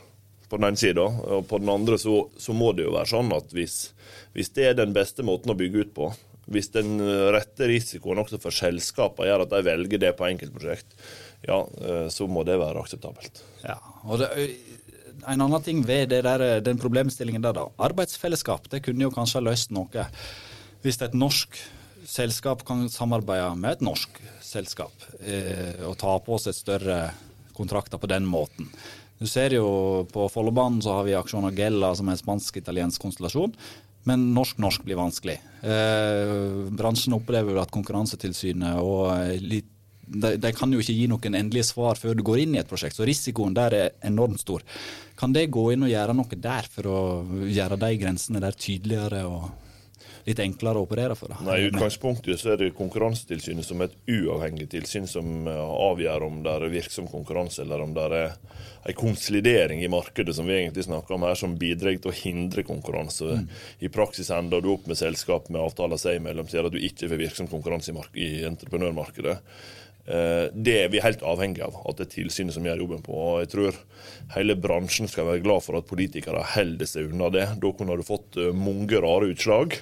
på 0.49 0.57
den 0.57 0.65
ene 0.65 0.79
sida. 0.81 1.03
Og 1.03 1.43
på 1.45 1.59
den 1.61 1.69
andre 1.69 1.99
så, 2.01 2.23
så, 2.41 2.55
må 2.57 2.71
det 2.73 2.87
jo 2.87 2.95
være 2.95 3.11
sånn 3.11 3.27
at 3.35 3.51
hvis, 3.53 3.75
hvis 4.33 4.49
det 4.55 4.65
er 4.65 4.77
den 4.79 4.95
beste 4.95 5.21
måten 5.27 5.53
å 5.53 5.57
bygge 5.59 5.83
ut 5.83 5.91
på, 5.93 6.07
hvis 6.51 6.71
den 6.73 6.97
rette 7.33 7.67
risikoen 7.69 8.21
også 8.21 8.39
for 8.41 8.53
selskapene 8.53 9.29
gjør 9.29 9.45
at 9.45 9.53
de 9.53 9.61
velger 9.65 10.01
det 10.01 10.11
på 10.17 10.27
enkeltprosjekt, 10.29 10.97
ja, 11.47 11.61
eh, 11.81 12.07
så 12.13 12.27
må 12.29 12.45
det 12.47 12.59
være 12.61 12.81
akseptabelt. 12.81 13.43
Ja, 13.65 13.79
og 14.05 14.23
det, 14.23 14.31
En 15.25 15.41
annen 15.41 15.63
ting 15.63 15.79
ved 15.87 16.11
der, 16.11 16.61
den 16.61 16.77
problemstillingen 16.77 17.41
der, 17.41 17.55
da. 17.55 17.63
Arbeidsfellesskap 17.81 18.67
det 18.69 18.83
kunne 18.85 19.07
jo 19.07 19.13
kanskje 19.13 19.39
ha 19.39 19.45
løst 19.47 19.71
noe. 19.73 20.03
Hvis 20.83 20.99
et 21.01 21.15
norsk 21.17 21.55
selskap 22.05 22.61
kan 22.67 22.85
samarbeide 22.91 23.55
med 23.57 23.77
et 23.77 23.85
norsk 23.85 24.19
selskap 24.45 24.93
eh, 25.23 25.81
og 25.87 25.97
ta 25.97 26.17
på 26.21 26.37
seg 26.43 26.53
større 26.53 26.99
kontrakter 27.55 27.97
på 27.97 28.09
den 28.11 28.27
måten. 28.29 28.69
Du 29.17 29.25
ser 29.31 29.55
jo 29.55 30.05
På 30.11 30.27
Follobanen 30.29 30.81
så 30.83 30.97
har 30.97 31.07
vi 31.07 31.15
Aksjon 31.15 31.47
Agella, 31.47 31.93
som 31.95 32.09
er 32.09 32.17
en 32.17 32.21
spansk-italiensk 32.21 33.01
konstellasjon. 33.01 33.55
Men 34.09 34.27
norsk-norsk 34.35 34.83
blir 34.85 34.99
vanskelig. 34.99 35.39
Eh, 35.65 36.33
bransjen 36.77 37.15
opplever 37.17 37.57
at 37.61 37.73
Konkurransetilsynet 37.73 38.81
og 38.81 39.09
litt 39.41 39.71
de, 40.05 40.35
de, 40.37 40.51
kan 40.53 40.69
jo 40.69 40.77
ikke 40.81 40.93
gi 40.93 41.07
noen 41.09 41.37
endelige 41.39 41.65
svar 41.71 41.97
før 41.97 42.13
du 42.13 42.21
går 42.25 42.43
inn 42.43 42.51
i 42.53 42.59
et 42.61 42.69
prosjekt, 42.69 42.93
så 42.93 43.07
risikoen 43.09 43.55
der 43.57 43.73
er 43.73 43.93
enormt 44.05 44.43
stor. 44.43 44.61
Kan 45.17 45.33
det 45.33 45.47
gå 45.49 45.71
inn 45.73 45.85
og 45.87 45.89
gjøre 45.89 46.13
noe 46.13 46.37
der 46.37 46.67
for 46.69 46.89
å 46.91 46.99
gjøre 47.49 47.79
de 47.81 47.89
grensene 47.97 48.41
der 48.43 48.53
tydeligere 48.53 49.23
og 49.25 49.47
litt 50.25 50.41
enklere 50.41 50.81
å 50.81 50.85
operere 50.87 51.15
for? 51.17 51.33
Nei, 51.45 51.59
I 51.61 51.67
utgangspunktet 51.69 52.41
så 52.41 52.53
er 52.53 52.61
det 52.61 52.71
Konkurransetilsynet 52.77 53.67
som 53.67 53.83
et 53.85 53.93
uavhengig 54.09 54.67
tilsyn 54.73 55.05
som 55.09 55.49
eh, 55.49 55.59
avgjør 55.89 56.25
om 56.27 56.41
det 56.45 56.55
er 56.55 56.67
virksom 56.73 57.09
konkurranse, 57.11 57.61
eller 57.63 57.83
om 57.85 57.93
det 57.95 58.07
er 58.09 58.33
en 58.85 58.97
konsolidering 58.97 59.83
i 59.85 59.91
markedet 59.91 60.35
som 60.37 60.49
vi 60.49 60.57
egentlig 60.59 60.87
snakker 60.87 61.17
om 61.17 61.25
her, 61.25 61.37
som 61.37 61.55
bidrar 61.61 61.95
til 61.97 62.11
å 62.11 62.17
hindre 62.17 62.65
konkurranse. 62.65 63.39
Mm. 63.39 63.47
I 63.85 63.93
praksis 63.93 64.29
ender 64.33 64.61
du 64.61 64.71
opp 64.73 64.89
med 64.89 64.99
selskap 64.99 65.49
med 65.53 65.61
avtaler 65.61 66.01
seg 66.01 66.19
imellom, 66.19 66.49
sier 66.49 66.67
at 66.67 66.73
du 66.73 66.81
ikke 66.81 67.09
får 67.09 67.21
virksom 67.21 67.49
konkurranse 67.51 67.93
i, 67.93 68.05
i 68.25 68.29
entreprenørmarkedet. 68.49 69.39
Eh, 70.05 70.47
det 70.53 70.75
er 70.83 70.89
vi 70.93 71.01
helt 71.01 71.23
avhengig 71.25 71.63
av, 71.65 71.79
at 71.89 71.97
det 71.97 72.05
er 72.05 72.11
tilsynet 72.13 72.53
som 72.53 72.65
gjør 72.67 72.83
jobben 72.83 73.01
på. 73.05 73.15
og 73.15 73.39
Jeg 73.41 73.51
tror 73.55 73.79
hele 74.35 74.57
bransjen 74.59 75.09
skal 75.09 75.29
være 75.31 75.41
glad 75.45 75.65
for 75.65 75.79
at 75.79 75.89
politikere 75.89 76.43
holder 76.53 76.89
seg 76.89 77.09
unna 77.09 77.31
det. 77.33 77.47
Da 77.61 77.71
kunne 77.73 77.97
du 77.97 78.05
fått 78.05 78.37
eh, 78.37 78.53
mange 78.53 79.01
rare 79.01 79.31
utslag, 79.33 79.79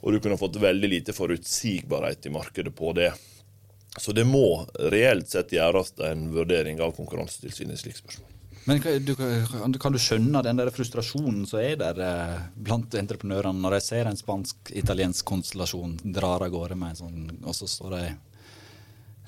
og 0.00 0.12
du 0.12 0.20
kunne 0.24 0.40
fått 0.40 0.60
veldig 0.62 0.92
lite 0.92 1.16
forutsigbarhet 1.16 2.28
i 2.28 2.32
markedet 2.32 2.72
på 2.76 2.94
det. 2.96 3.12
Så 4.00 4.12
det 4.16 4.26
må 4.28 4.64
reelt 4.92 5.28
sett 5.32 5.54
gjøres 5.56 5.94
en 6.04 6.30
vurdering 6.32 6.80
av 6.84 6.96
Konkurransetilsynet 6.96 7.76
i 7.76 7.84
slike 7.84 8.00
spørsmål. 8.00 8.32
Men 8.66 8.80
du, 9.06 9.12
kan 9.78 9.94
du 9.94 9.98
skjønne 10.02 10.40
den 10.42 10.58
der 10.58 10.72
frustrasjonen 10.74 11.44
som 11.46 11.60
er 11.60 11.76
der 11.78 12.00
eh, 12.02 12.38
blant 12.56 12.96
entreprenørene, 12.98 13.60
når 13.60 13.76
de 13.76 13.84
ser 13.84 14.08
en 14.08 14.18
spansk-italiensk 14.18 15.28
konstellasjon 15.28 15.98
drar 16.16 16.42
av 16.42 16.50
gårde 16.50 16.80
med 16.80 16.96
en 16.96 16.98
sånn, 17.04 17.28
og 17.44 17.54
så 17.54 17.68
står 17.70 17.94
de 17.94 18.02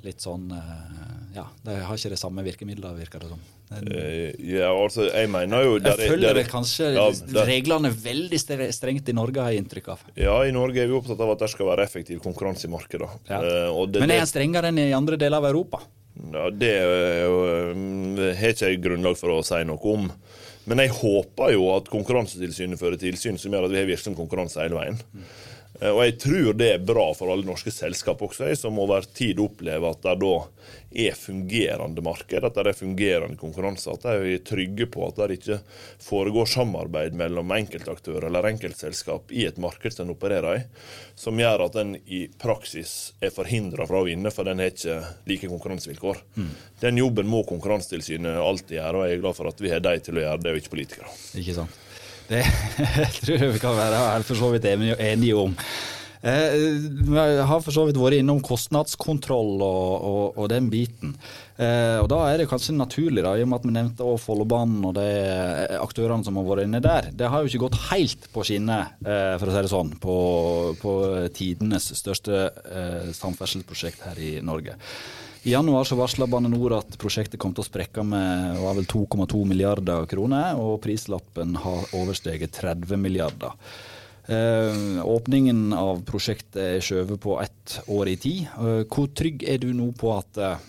litt 0.06 0.22
sånn 0.24 0.50
eh, 0.54 1.06
Ja, 1.36 1.44
de 1.64 1.78
har 1.84 1.98
ikke 1.98 2.12
det 2.12 2.18
samme 2.20 2.44
virkemidlet, 2.46 2.98
virker 2.98 3.22
det 3.22 3.30
som. 3.32 3.40
Uh, 3.68 4.32
ja, 4.40 4.70
altså, 4.72 5.10
jeg 5.10 5.28
mener 5.28 5.66
jo 5.66 5.74
der, 5.76 5.98
Jeg 6.00 6.14
følger 6.14 6.38
der, 6.38 6.48
kanskje 6.48 6.86
ja, 6.94 7.04
der, 7.12 7.44
reglene 7.50 7.90
veldig 7.92 8.38
strengt 8.72 9.10
i 9.12 9.14
Norge, 9.16 9.44
har 9.44 9.52
jeg 9.52 9.64
inntrykk 9.64 9.90
av. 9.92 10.06
Ja, 10.16 10.38
i 10.48 10.54
Norge 10.56 10.80
er 10.82 10.88
vi 10.88 10.96
opptatt 10.96 11.20
av 11.20 11.34
at 11.34 11.44
det 11.44 11.50
skal 11.52 11.68
være 11.68 11.84
effektiv 11.84 12.22
konkurranse 12.24 12.64
i 12.68 12.72
markedet. 12.72 13.10
Ja. 13.28 13.42
Uh, 13.44 13.84
Men 13.98 14.08
er 14.08 14.22
den 14.22 14.30
strengere 14.30 14.72
enn 14.72 14.80
i 14.80 14.90
andre 14.96 15.20
deler 15.20 15.42
av 15.42 15.50
Europa? 15.50 15.82
Ja, 16.32 16.48
Det 16.50 16.72
har 16.80 18.54
ikke 18.54 18.72
jeg 18.72 18.80
grunnlag 18.82 19.20
for 19.20 19.36
å 19.36 19.42
si 19.46 19.60
noe 19.68 19.92
om. 19.92 20.08
Men 20.68 20.82
jeg 20.82 20.92
håper 20.98 21.54
jo 21.54 21.68
at 21.72 21.86
Konkurransetilsynet 21.92 22.80
fører 22.80 23.00
tilsyn 23.00 23.38
som 23.40 23.54
gjør 23.54 23.68
at 23.68 23.72
vi 23.72 23.80
har 23.80 23.88
virksom 23.88 24.16
konkurranse 24.18 24.60
hele 24.60 24.76
veien. 24.76 24.98
Mm. 25.14 25.28
Eh, 25.80 25.90
og 25.92 26.02
jeg 26.04 26.16
tror 26.22 26.52
det 26.58 26.70
er 26.74 26.84
bra 26.84 27.06
for 27.16 27.32
alle 27.32 27.46
norske 27.46 27.72
selskap 27.74 28.22
også, 28.24 28.50
som 28.58 28.78
over 28.82 29.06
tid 29.14 29.40
opplever 29.42 29.94
at 29.94 30.02
det 30.04 30.16
da 30.22 30.34
er 30.98 31.16
fungerende 31.18 32.02
marked, 32.04 32.44
at 32.44 32.56
det 32.56 32.72
er 32.72 32.76
fungerende 32.76 33.38
konkurranse. 33.40 33.92
At 33.92 34.06
de 34.06 34.34
er 34.34 34.44
trygge 34.46 34.88
på 34.90 35.04
at 35.06 35.20
det 35.20 35.38
ikke 35.38 35.60
foregår 36.02 36.48
samarbeid 36.50 37.16
mellom 37.18 37.52
enkeltaktører 37.56 38.28
eller 38.28 38.50
enkeltselskap 38.50 39.32
i 39.32 39.44
et 39.48 39.60
marked 39.60 39.94
som 39.94 40.08
en 40.08 40.14
opererer 40.16 40.62
i, 40.62 40.64
som 41.18 41.38
gjør 41.38 41.66
at 41.68 41.78
en 41.82 41.96
i 42.06 42.24
praksis 42.40 43.14
er 43.20 43.34
forhindra 43.34 43.86
fra 43.88 44.02
å 44.02 44.08
vinne, 44.08 44.32
for 44.34 44.48
den 44.48 44.62
har 44.62 44.72
ikke 44.72 45.00
like 45.28 45.50
konkurransevilkår. 45.50 46.22
Mm. 46.38 46.54
Den 46.80 47.02
jobben 47.04 47.28
må 47.28 47.44
Konkurransetilsynet 47.48 48.36
alltid 48.42 48.76
gjøre, 48.76 48.98
og 48.98 49.08
jeg 49.08 49.16
er 49.16 49.20
glad 49.22 49.36
for 49.38 49.48
at 49.50 49.60
vi 49.62 49.70
har 49.72 49.80
de 49.84 49.94
til 50.04 50.18
å 50.18 50.24
gjøre 50.24 50.42
det, 50.42 50.52
og 50.52 50.60
ikke 50.60 50.74
politikere. 50.74 51.12
Ikke 51.40 51.54
sant. 51.56 51.84
Det 52.28 52.42
tror 53.22 53.38
jeg 53.38 53.54
vi 53.54 53.62
kan 53.62 53.78
være 53.78 54.24
for 54.26 54.36
så 54.36 54.50
vidt 54.52 54.66
enige 54.68 55.36
om. 55.36 55.54
Eh, 56.20 56.54
vi 57.06 57.16
har 57.46 57.60
for 57.62 57.70
så 57.70 57.84
vidt 57.86 57.98
vært 58.00 58.18
innom 58.18 58.40
kostnadskontroll 58.42 59.60
og, 59.62 59.92
og, 60.08 60.24
og 60.40 60.48
den 60.50 60.66
biten. 60.72 61.12
Eh, 61.56 61.98
og 62.02 62.08
Da 62.10 62.18
er 62.26 62.40
det 62.40 62.48
kanskje 62.50 62.74
naturlig, 62.74 63.22
da, 63.22 63.36
i 63.38 63.44
og 63.44 63.52
med 63.52 63.60
at 63.60 63.68
vi 63.68 63.74
nevnte 63.76 64.08
Follobanen 64.22 64.88
og 64.88 64.96
de 64.98 65.06
aktørene 65.78 66.26
som 66.26 66.40
har 66.40 66.48
vært 66.48 66.66
inne 66.66 66.82
der. 66.82 67.12
Det 67.14 67.30
har 67.30 67.42
jo 67.44 67.52
ikke 67.52 67.64
gått 67.68 67.78
helt 67.92 68.28
på 68.34 68.46
skinner, 68.46 68.92
eh, 69.04 69.36
for 69.38 69.46
å 69.46 69.54
si 69.54 69.62
det 69.62 69.72
sånn, 69.72 69.94
på, 70.02 70.18
på 70.82 70.98
tidenes 71.38 71.90
største 72.00 72.44
eh, 72.50 73.08
samferdselsprosjekt 73.14 74.04
her 74.10 74.18
i 74.18 74.36
Norge. 74.42 74.74
I 75.42 75.52
januar 75.52 75.84
så 75.84 75.96
varsla 75.96 76.26
Bane 76.26 76.48
Nor 76.50 76.74
at 76.80 76.96
prosjektet 76.98 77.38
kom 77.40 77.52
til 77.54 77.62
å 77.62 77.68
sprekke 77.68 78.02
med 78.02 78.58
2,2 78.90 79.44
milliarder 79.46 80.08
kroner, 80.10 80.58
og 80.58 80.80
prislappen 80.82 81.54
har 81.62 81.94
oversteget 81.94 82.56
30 82.58 82.98
milliarder. 82.98 83.54
Eh, 84.28 84.98
åpningen 85.06 85.70
av 85.72 86.02
prosjektet 86.04 86.58
er 86.60 86.82
skjøvet 86.84 87.20
på 87.22 87.38
ett 87.40 87.78
år 87.86 88.10
i 88.12 88.16
tid. 88.20 88.48
Eh, 88.58 88.82
hvor 88.90 89.06
trygg 89.16 89.46
er 89.48 89.62
du 89.62 89.70
nå 89.72 89.92
på 89.96 90.10
at 90.18 90.40
eh, 90.42 90.66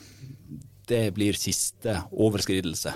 det 0.88 1.02
blir 1.18 1.36
siste 1.36 1.98
overskridelse? 2.14 2.94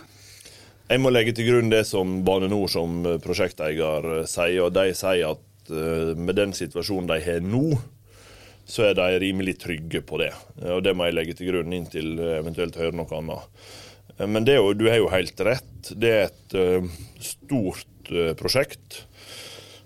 Jeg 0.87 1.01
må 1.01 1.11
legge 1.11 1.33
til 1.35 1.49
grunn 1.49 1.73
det 1.73 1.83
som 1.89 2.21
Bane 2.23 2.47
Nor 2.51 2.69
som 2.71 3.01
prosjekteier 3.23 4.23
sier, 4.29 4.61
og 4.63 4.71
de 4.77 4.93
sier 4.95 5.33
at 5.33 5.73
eh, 5.73 6.13
med 6.15 6.37
den 6.39 6.55
situasjonen 6.55 7.09
de 7.11 7.19
har 7.25 7.43
nå, 7.43 7.65
så 8.65 8.87
er 8.87 8.97
de 8.97 9.07
rimelig 9.21 9.57
trygge 9.63 10.01
på 10.05 10.19
det. 10.21 10.31
Og 10.71 10.83
Det 10.85 10.93
må 10.95 11.07
jeg 11.07 11.17
legge 11.17 11.35
til 11.37 11.51
grunn 11.51 11.75
inntil 11.75 12.15
eventuelt 12.39 12.79
hører 12.79 12.95
noe 12.95 13.17
annet. 13.17 13.65
Men 14.17 14.45
jo, 14.45 14.73
du 14.77 14.87
har 14.89 14.99
jo 15.01 15.09
helt 15.11 15.41
rett. 15.45 15.89
Det 15.89 16.11
er 16.11 16.29
et 16.29 16.55
uh, 16.57 16.85
stort 17.23 18.11
uh, 18.13 18.31
prosjekt. 18.37 19.03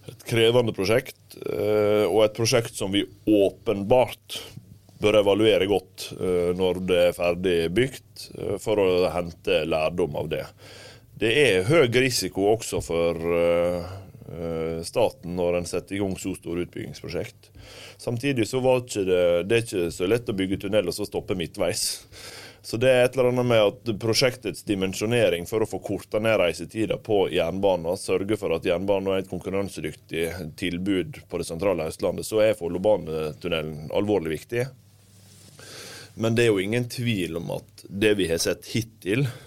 Et 0.08 0.28
krevende 0.28 0.76
prosjekt. 0.76 1.20
Uh, 1.40 2.06
og 2.10 2.26
et 2.26 2.38
prosjekt 2.38 2.76
som 2.78 2.94
vi 2.94 3.06
åpenbart 3.26 4.42
bør 4.98 5.20
evaluere 5.20 5.68
godt 5.70 6.08
når 6.58 6.80
det 6.90 6.96
er 6.98 7.12
ferdig 7.14 7.58
bygd, 7.70 8.24
for 8.58 8.82
å 8.82 8.88
hente 9.14 9.60
lærdom 9.70 10.16
av 10.18 10.32
det. 10.32 10.40
Det 11.22 11.30
er 11.38 11.68
høy 11.70 11.86
risiko 12.02 12.48
også 12.56 12.80
for 12.82 13.22
staten 14.84 15.38
når 15.38 15.60
en 15.60 15.70
setter 15.70 15.96
i 15.96 16.02
gang 16.02 16.16
så 16.20 16.34
store 16.36 16.66
utbyggingsprosjekt. 16.66 17.52
Samtidig 17.98 18.48
så 18.50 18.60
var 18.64 18.82
ikke 18.84 19.06
det, 19.08 19.22
det 19.48 19.58
er 19.58 19.64
ikke 19.64 19.94
så 19.96 20.10
lett 20.10 20.30
å 20.30 20.36
bygge 20.38 20.60
tunnel 20.66 20.92
og 20.92 20.96
så 20.98 21.08
stoppe 21.08 21.38
midtveis. 21.38 21.86
Så 22.68 22.76
det 22.82 22.90
er 22.92 23.06
et 23.06 23.14
eller 23.16 23.30
annet 23.32 23.48
med 23.48 23.62
at 23.64 23.92
prosjektets 24.02 24.66
dimensjonering 24.68 25.46
for 25.48 25.64
å 25.64 25.70
få 25.70 25.80
korta 25.80 26.20
ned 26.20 26.36
reisetida 26.42 26.98
på 27.00 27.22
jernbanen, 27.32 27.96
sørge 27.96 28.36
for 28.40 28.58
at 28.58 28.68
jernbanen 28.68 29.14
er 29.14 29.22
et 29.22 29.32
konkurransedyktig 29.32 30.26
tilbud 30.60 31.22
på 31.32 31.40
det 31.40 31.48
sentrale 31.48 31.88
Østlandet, 31.88 32.28
så 32.28 32.42
er 32.44 32.58
Follobanetunnelen 32.60 33.88
alvorlig 33.96 34.36
viktig. 34.36 34.68
Men 36.20 36.36
det 36.36 36.48
er 36.48 36.52
jo 36.52 36.64
ingen 36.66 36.90
tvil 36.92 37.40
om 37.40 37.54
at 37.56 37.86
det 37.88 38.18
vi 38.20 38.28
har 38.28 38.42
sett 38.44 38.68
hittil, 38.74 39.24
Eh, 39.24 39.47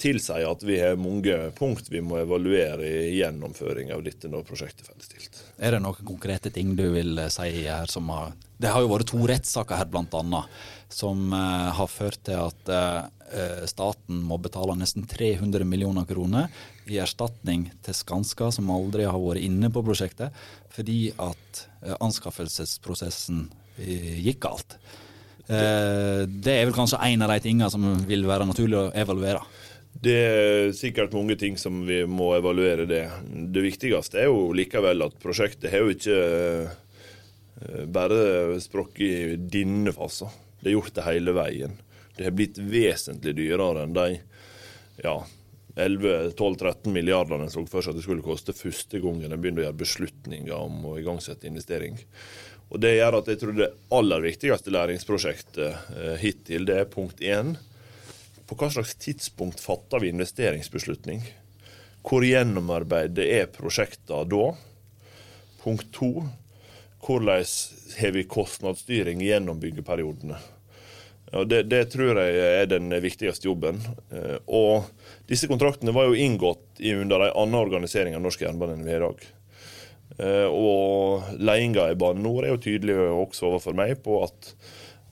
tilsier 0.00 0.46
at 0.48 0.62
vi 0.64 0.78
har 0.80 0.96
mange 1.00 1.34
punkt 1.58 1.90
vi 1.92 2.00
må 2.04 2.16
evaluere 2.22 2.86
i 2.88 3.18
gjennomføring 3.18 3.92
av 3.92 4.04
dette 4.06 4.30
når 4.32 4.46
prosjektet 4.48 4.86
er 4.86 4.92
ferdigstilt. 4.92 5.40
Er 5.60 5.76
det 5.76 5.82
noen 5.84 6.06
konkrete 6.08 6.52
ting 6.54 6.72
du 6.78 6.86
vil 6.94 7.18
eh, 7.20 7.32
si 7.32 7.50
her 7.66 7.90
som 7.90 8.08
har 8.12 8.32
Det 8.56 8.70
har 8.72 8.80
jo 8.80 8.92
vært 8.94 9.10
to 9.10 9.20
rettssaker 9.28 9.76
her 9.76 9.90
bl.a. 9.90 10.40
som 10.88 11.34
uh, 11.34 11.74
har 11.76 11.90
ført 11.90 12.22
til 12.24 12.40
at 12.40 12.72
staten 13.66 14.20
må 14.22 14.36
betale 14.38 14.76
nesten 14.78 15.08
300 15.10 15.64
millioner 15.66 16.04
kroner 16.06 16.52
i 16.86 17.00
erstatning 17.02 17.64
til 17.82 17.96
Skanska, 17.96 18.52
som 18.54 18.70
aldri 18.70 19.08
har 19.08 19.18
vært 19.18 19.42
inne 19.42 19.72
på 19.74 19.82
prosjektet, 19.82 20.30
fordi 20.70 21.08
at 21.18 21.64
anskaffelsesprosessen 21.98 23.48
gikk 24.22 24.44
galt. 24.44 24.76
Det 25.48 26.54
er 26.54 26.62
vel 26.68 26.76
kanskje 26.76 27.00
en 27.08 27.26
av 27.26 27.32
de 27.34 27.40
tingene 27.48 27.72
som 27.72 27.88
vil 28.06 28.28
være 28.28 28.46
naturlig 28.52 28.78
å 28.78 28.92
evaluere. 29.02 29.42
Det 30.04 30.14
er 30.20 30.72
sikkert 30.76 31.14
mange 31.16 31.36
ting 31.40 31.54
som 31.60 31.78
vi 31.88 32.02
må 32.04 32.34
evaluere 32.36 32.84
det. 32.88 33.04
Det 33.54 33.62
viktigste 33.64 34.20
er 34.20 34.28
jo 34.28 34.50
likevel 34.56 35.06
at 35.06 35.16
prosjektet 35.22 35.72
har 35.72 35.84
jo 35.84 35.94
ikke 35.94 36.18
eh, 36.28 37.84
bare 37.88 38.58
sprukket 38.60 39.06
i 39.06 39.38
denne 39.38 39.94
fasen. 39.96 40.32
Det 40.60 40.70
er 40.70 40.76
gjort 40.76 40.96
det 40.98 41.06
hele 41.08 41.36
veien. 41.36 41.78
Det 42.16 42.26
har 42.26 42.36
blitt 42.36 42.60
vesentlig 42.60 43.34
dyrere 43.38 43.86
enn 43.86 43.96
de 43.96 44.08
ja, 45.02 45.16
11-12-13 45.74 46.92
milliarder 46.92 47.48
som 47.50 47.66
seg 47.66 47.90
at 47.90 47.96
det 47.98 48.04
skulle 48.04 48.24
koste 48.24 48.54
første 48.54 49.00
gangen 49.02 49.32
en 49.32 49.40
begynner 49.40 49.64
å 49.64 49.68
gjøre 49.68 49.82
beslutninger 49.82 50.54
om 50.54 50.84
å 50.92 50.98
igangsette 51.00 51.48
investering. 51.50 51.98
Og 52.70 52.80
Det 52.80 52.94
gjør 52.94 53.18
at 53.20 53.28
jeg 53.30 53.40
tror 53.40 53.56
det 53.56 53.72
aller 53.94 54.22
viktigste 54.24 54.72
læringsprosjektet 54.74 55.94
eh, 55.96 56.16
hittil, 56.22 56.66
det 56.68 56.78
er 56.80 56.90
punkt 56.90 57.22
én. 57.22 57.56
På 58.46 58.56
hva 58.60 58.68
slags 58.70 58.94
tidspunkt 59.00 59.60
fatter 59.60 60.02
vi 60.02 60.12
investeringsbeslutning? 60.12 61.22
Hvor 62.04 62.24
gjennomarbeidet 62.26 63.24
er 63.24 63.52
prosjektene 63.52 64.26
da? 64.28 64.48
Punkt 65.62 65.88
to. 65.96 66.26
Hvordan 67.04 67.44
har 67.98 68.12
vi 68.12 68.26
kostnadsstyring 68.28 69.22
gjennom 69.24 69.60
byggeperiodene? 69.60 70.36
Det, 71.46 71.62
det, 71.66 71.84
tror 71.90 72.20
jeg 72.20 72.60
er 72.60 72.68
den 72.70 72.92
viktigste 73.02 73.48
jobben. 73.48 73.80
Eh, 74.14 74.36
og 74.46 74.84
disse 75.26 75.48
kontraktene 75.50 75.94
var 75.96 76.06
jo 76.06 76.20
inngått 76.20 76.82
under 76.94 77.26
en 77.26 77.40
annen 77.42 77.58
organisering 77.58 78.14
av 78.14 78.22
norsk 78.22 78.44
jernbane 78.44 78.76
enn 78.76 78.84
vi 78.86 78.94
har 78.94 79.02
i 79.02 79.08
dag. 79.08 79.24
Eh, 80.14 80.46
og 80.46 81.34
ledelsen 81.40 81.90
i 81.90 81.98
Bane 81.98 82.22
NOR 82.22 82.46
er 82.46 82.54
jo 82.54 82.62
tydelig 82.68 82.98
også 83.08 83.48
overfor 83.48 83.74
meg 83.74 83.96
på 84.04 84.20
at 84.28 84.52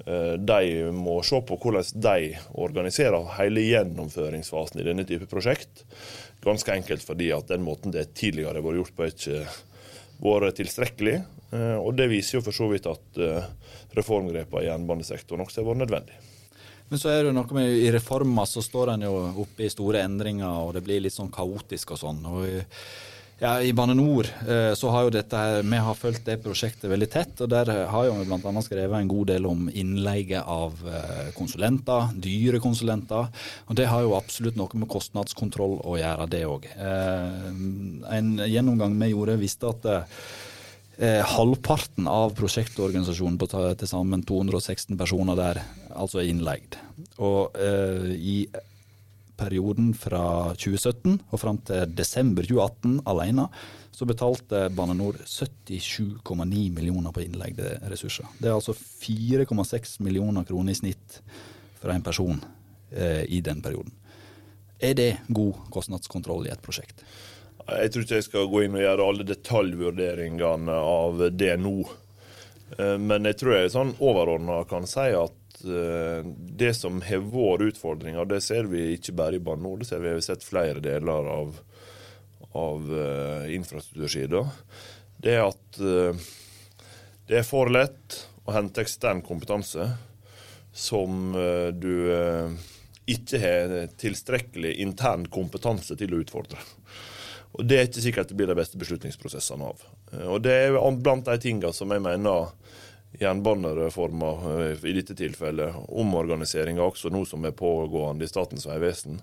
de 0.05 0.91
må 0.97 1.21
se 1.27 1.39
på 1.47 1.57
hvordan 1.63 2.03
de 2.03 2.33
organiserer 2.59 3.29
hele 3.37 3.63
gjennomføringsfasen 3.69 4.81
i 4.83 4.87
denne 4.87 5.05
type 5.07 5.29
prosjekt. 5.31 5.85
Ganske 6.43 6.75
enkelt 6.75 7.05
fordi 7.07 7.31
at 7.37 7.53
den 7.53 7.63
måten 7.63 7.95
det 7.95 8.09
tidligere 8.19 8.57
har 8.59 8.67
vært 8.67 8.81
gjort 8.81 8.97
på, 8.99 9.09
ikke 9.13 9.45
vært 10.23 10.59
tilstrekkelig. 10.59 11.17
Eh, 11.53 11.79
og 11.79 11.95
det 11.99 12.09
viser 12.11 12.39
jo 12.39 12.45
for 12.49 12.57
så 12.57 12.67
vidt 12.73 12.91
at 12.91 13.23
reformgrepene 13.95 14.65
i 14.65 14.71
jernbanesektoren 14.71 15.47
også 15.47 15.63
har 15.63 15.71
vært 15.71 15.83
nødvendig. 15.85 16.21
Men 16.93 17.01
så 17.01 17.09
er 17.09 17.23
det 17.25 17.33
noe 17.33 17.57
med 17.57 17.71
i 17.73 17.89
reformer 17.89 18.45
så 18.45 18.61
står 18.61 18.91
en 18.93 19.07
jo 19.07 19.15
oppe 19.47 19.65
i 19.65 19.71
store 19.73 20.03
endringer, 20.05 20.59
og 20.61 20.75
det 20.77 20.83
blir 20.85 21.01
litt 21.01 21.15
sånn 21.15 21.31
kaotisk 21.33 21.95
og 21.95 22.01
sånn. 22.03 22.19
og 22.29 22.43
ja, 23.43 23.57
I 23.63 23.73
Bane 23.75 23.95
NOR 23.99 24.29
eh, 24.47 24.85
har 24.95 25.07
jo 25.07 25.11
dette 25.11 25.39
vi 25.67 25.81
har 25.87 25.97
fulgt 25.99 26.29
det 26.29 26.39
prosjektet 26.45 26.87
veldig 26.91 27.09
tett. 27.11 27.41
og 27.43 27.51
Der 27.51 27.73
har 27.91 28.07
jo 28.07 28.15
vi 28.21 28.29
bl.a. 28.29 28.63
skrevet 28.63 28.95
en 28.99 29.11
god 29.11 29.33
del 29.33 29.49
om 29.51 29.67
innleie 29.69 30.39
av 30.39 30.79
eh, 30.87 31.33
konsulenter, 31.35 32.13
dyre 32.15 32.63
konsulenter. 32.63 33.27
og 33.67 33.79
Det 33.79 33.89
har 33.91 34.07
jo 34.07 34.15
absolutt 34.15 34.61
noe 34.61 34.79
med 34.79 34.91
kostnadskontroll 34.93 35.81
å 35.83 35.99
gjøre, 35.99 36.31
det 36.31 36.45
òg. 36.47 36.71
Eh, 36.71 37.53
en 38.15 38.33
gjennomgang 38.47 38.95
vi 39.03 39.13
gjorde, 39.13 39.39
viste 39.43 39.75
at 39.75 39.93
halvparten 41.03 42.05
av 42.07 42.35
prosjektorganisasjonen 42.37 43.39
på 43.41 43.47
til 43.51 43.89
sammen 43.89 44.21
216 44.29 44.95
personer 45.01 45.35
der, 45.35 45.59
altså 45.97 46.21
er 46.21 46.29
innleid. 46.31 46.77
Og 47.19 47.57
i 47.59 48.45
perioden 49.39 49.93
fra 49.97 50.53
2017 50.57 51.17
og 51.31 51.41
fram 51.41 51.61
til 51.67 51.95
desember 51.97 52.47
2018 52.47 53.01
alene, 53.11 53.49
så 53.93 54.09
betalte 54.09 54.67
Bane 54.73 54.97
NOR 54.97 55.19
77,9 55.29 56.71
millioner 56.73 57.12
på 57.12 57.25
innleide 57.25 57.77
ressurser. 57.93 58.29
Det 58.39 58.49
er 58.49 58.57
altså 58.57 58.75
4,6 58.75 59.99
millioner 60.05 60.47
kroner 60.49 60.73
i 60.73 60.79
snitt 60.79 61.21
for 61.81 61.93
en 61.93 62.05
person 62.05 62.41
eh, 62.91 63.25
i 63.29 63.43
den 63.45 63.61
perioden. 63.62 63.93
Er 64.83 64.97
det 64.99 65.11
god 65.29 65.69
kostnadskontroll 65.71 66.49
i 66.49 66.55
et 66.55 66.62
prosjekt? 66.65 67.05
Jeg 67.62 67.93
tror 67.93 68.05
ikke 68.05 68.19
jeg 68.19 68.27
skal 68.27 68.49
gå 68.51 68.65
inn 68.65 68.79
og 68.79 68.83
gjøre 68.83 69.11
alle 69.11 69.27
detaljvurderingene 69.29 70.79
av 70.79 71.21
det 71.39 71.55
nå. 71.62 71.77
Eh, 72.79 72.97
men 72.99 73.29
jeg 73.31 73.39
tror 73.43 73.59
jeg 73.59 73.75
sånn 73.77 73.95
overordna 74.03 74.62
kan 74.71 74.89
si 74.91 75.11
at 75.15 75.37
det 75.64 76.73
som 76.75 77.00
har 77.04 77.23
vært 77.33 77.73
utfordringa, 77.73 78.25
det 78.28 78.40
ser 78.44 78.68
vi 78.70 78.92
ikke 78.96 79.14
bare 79.18 79.38
i 79.38 79.42
Bane 79.42 79.62
NOR, 79.62 79.83
det 79.83 79.88
ser 79.90 80.03
vi 80.03 80.11
vi 80.11 80.18
har 80.18 80.25
sett 80.27 80.46
flere 80.46 80.83
deler 80.85 81.29
av, 81.33 81.57
av 82.59 82.90
uh, 82.90 83.46
infrastruktursida. 83.55 84.44
Det 85.22 85.37
er 85.37 85.46
at 85.46 85.81
uh, 85.81 86.29
det 87.29 87.40
er 87.40 87.46
for 87.46 87.70
lett 87.72 88.18
å 88.44 88.55
hente 88.57 88.83
ekstern 88.83 89.22
kompetanse 89.25 89.87
som 90.75 91.35
du 91.77 92.09
ikke 93.07 93.38
har 93.38 93.75
tilstrekkelig 94.01 94.72
intern 94.83 95.27
kompetanse 95.31 95.94
til 96.01 96.16
å 96.16 96.22
utfordre. 96.25 96.59
Og 97.53 97.66
Det 97.68 97.79
er 97.79 97.88
ikke 97.88 98.05
sikkert 98.07 98.31
det 98.31 98.38
blir 98.38 98.48
de 98.48 98.57
beste 98.57 98.81
beslutningsprosessene 98.81 99.68
av. 99.68 99.85
Og 100.33 100.40
Det 100.44 100.53
er 100.53 100.79
blant 101.05 101.29
de 101.29 101.37
tingene 101.40 101.72
som 101.77 101.92
jeg 101.92 102.05
mener 102.05 102.53
jernbanereforma 103.20 104.31
eh, 104.62 104.85
i 104.88 104.94
dette 104.96 105.16
tilfellet, 105.18 105.75
omorganiseringa 105.88 106.85
også 106.85 107.12
nå 107.12 107.25
som 107.29 107.44
er 107.44 107.57
pågående 107.57 108.27
i 108.27 108.31
Statens 108.31 108.66
vegvesen, 108.68 109.20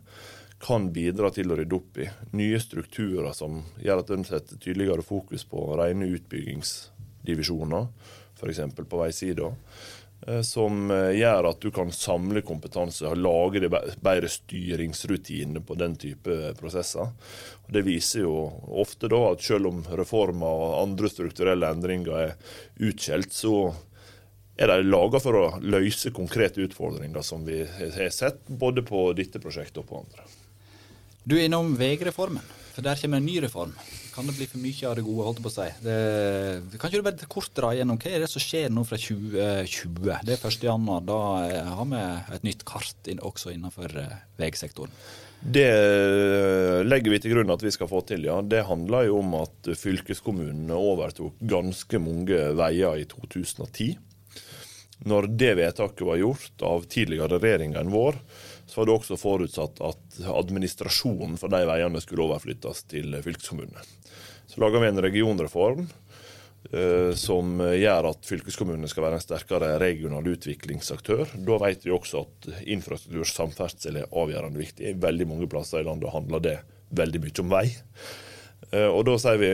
kan 0.60 0.89
bidra 0.93 1.32
til 1.32 1.52
å 1.52 1.56
rydde 1.56 1.78
opp 1.78 1.99
i 2.04 2.10
nye 2.36 2.60
strukturer 2.60 3.32
som 3.36 3.62
gjør 3.80 4.04
at 4.04 4.10
en 4.12 4.25
setter 4.28 4.60
tydeligere 4.60 5.06
fokus 5.06 5.45
på 5.47 5.69
rene 5.80 6.10
utbyggingsdivisjoner, 6.17 7.88
f.eks. 8.39 8.60
på 8.75 8.99
veisida. 8.99 9.54
Eh, 10.30 10.42
som 10.42 10.92
eh, 10.92 11.15
gjør 11.18 11.50
at 11.50 11.62
du 11.63 11.72
kan 11.74 11.92
samle 11.96 12.44
kompetanse 12.46 13.08
og 13.10 13.18
lage 13.18 13.63
det 13.63 13.72
bedre 13.72 14.30
styringsrutiner 14.30 15.63
på 15.65 15.78
den 15.80 15.96
type 16.00 16.54
prosesser. 16.60 17.10
Det 17.70 17.82
viser 17.88 18.26
jo 18.28 18.36
ofte 18.82 19.10
da 19.10 19.24
at 19.32 19.46
selv 19.46 19.72
om 19.72 19.84
reformer 19.98 20.65
og 20.65 20.76
andre 20.84 21.10
strukturelle 21.10 21.72
endringer 21.74 22.20
er 22.20 22.36
utskjelt, 22.89 23.34
så 23.34 23.72
er 24.60 24.70
de 24.74 24.89
laga 24.89 25.22
for 25.24 25.38
å 25.39 25.46
løse 25.63 26.12
konkrete 26.13 26.62
utfordringer 26.65 27.24
som 27.26 27.46
vi 27.48 27.63
har 27.63 28.12
sett 28.13 28.44
både 28.48 28.84
på 28.86 29.08
dette 29.18 29.39
prosjektet 29.42 29.82
og 29.82 29.88
på 29.89 30.02
andre. 30.04 30.28
Du 31.24 31.38
er 31.38 31.48
innom 31.48 31.72
veireformen, 31.80 32.44
for 32.74 32.86
der 32.86 33.00
kommer 33.00 33.22
en 33.22 33.30
ny 33.30 33.39
reform. 33.46 33.74
Kan 34.19 34.27
det 34.27 34.36
bli 34.36 34.45
for 34.51 34.60
mye 34.60 34.88
av 34.89 34.97
det 34.97 35.03
gode, 35.08 35.25
holdt 35.29 35.38
på 35.39 35.47
å 35.47 35.53
si. 35.53 35.65
Det, 35.79 35.93
kan 36.75 36.89
ikke 36.89 36.99
du 36.99 37.05
bare 37.05 37.27
kort 37.32 37.53
dra 37.55 37.69
gjennom 37.71 37.95
hva 38.01 38.10
er 38.12 38.25
det 38.25 38.27
som 38.27 38.43
skjer 38.43 38.73
nå 38.75 38.82
fra 38.84 38.97
2020? 38.99 40.10
Det 40.27 40.34
er 40.36 40.43
1. 40.49 40.65
januar. 40.67 41.05
Da 41.08 41.19
eh, 41.45 41.69
har 41.77 41.88
vi 41.88 42.01
et 42.36 42.43
nytt 42.49 42.65
kart 42.67 43.08
også 43.15 43.53
innenfor 43.53 43.95
eh, 43.95 44.17
veisektoren. 44.41 44.91
Det 45.39 45.63
eh, 45.71 46.82
legger 46.84 47.15
vi 47.15 47.21
til 47.23 47.38
grunn 47.38 47.55
at 47.55 47.63
vi 47.63 47.71
skal 47.71 47.88
få 47.88 48.03
til, 48.12 48.27
ja. 48.27 48.41
Det 48.43 48.65
handler 48.67 49.08
jo 49.08 49.21
om 49.21 49.39
at 49.39 49.71
fylkeskommunene 49.79 50.75
overtok 50.75 51.39
ganske 51.39 52.03
mange 52.03 52.43
veier 52.60 52.99
i 52.99 53.08
2010. 53.08 53.95
Når 55.08 55.32
det 55.39 55.55
vedtaket 55.62 56.03
var 56.03 56.19
gjort 56.19 56.67
av 56.67 56.91
tidligere 56.91 57.39
regjeringer 57.39 57.86
enn 57.86 57.95
vår, 57.95 58.19
så 58.69 58.79
var 58.79 58.88
det 58.88 58.95
også 58.95 59.17
forutsatt 59.17 59.82
at 59.82 60.19
administrasjonen 60.29 61.39
for 61.41 61.49
de 61.51 61.63
veiene 61.65 62.01
skulle 62.03 62.27
overflyttes 62.27 62.84
til 62.91 63.17
fylkeskommunene. 63.25 63.82
Så 64.49 64.62
laga 64.62 64.82
vi 64.82 64.89
en 64.91 65.01
regionreform 65.01 65.88
eh, 66.69 67.12
som 67.17 67.58
gjør 67.62 68.12
at 68.12 68.29
fylkeskommunene 68.29 68.89
skal 68.91 69.08
være 69.08 69.19
en 69.19 69.25
sterkere 69.25 69.71
regional 69.82 70.29
utviklingsaktør. 70.32 71.34
Da 71.45 71.58
vet 71.65 71.86
vi 71.86 71.93
også 71.95 72.23
at 72.27 72.49
infrastruktur, 72.69 73.25
samferdsel 73.29 74.01
er 74.03 74.10
avgjørende 74.13 74.62
viktig. 74.62 74.91
I 74.91 75.01
veldig 75.01 75.29
mange 75.29 75.49
plasser 75.49 75.82
i 75.82 75.89
landet 75.89 76.13
handler 76.13 76.45
det 76.45 76.58
veldig 76.97 77.23
mye 77.25 77.43
om 77.43 77.53
vei. 77.53 77.65
Eh, 78.69 78.89
og 78.89 79.03
da 79.10 79.17
sier 79.21 79.41
vi 79.41 79.53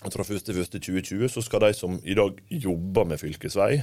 at 0.00 0.14
fra 0.14 0.24
1.1.2020 0.24 1.28
så 1.34 1.42
skal 1.44 1.66
de 1.66 1.74
som 1.76 1.98
i 2.06 2.16
dag 2.16 2.38
jobber 2.48 3.10
med 3.10 3.20
fylkesvei, 3.20 3.82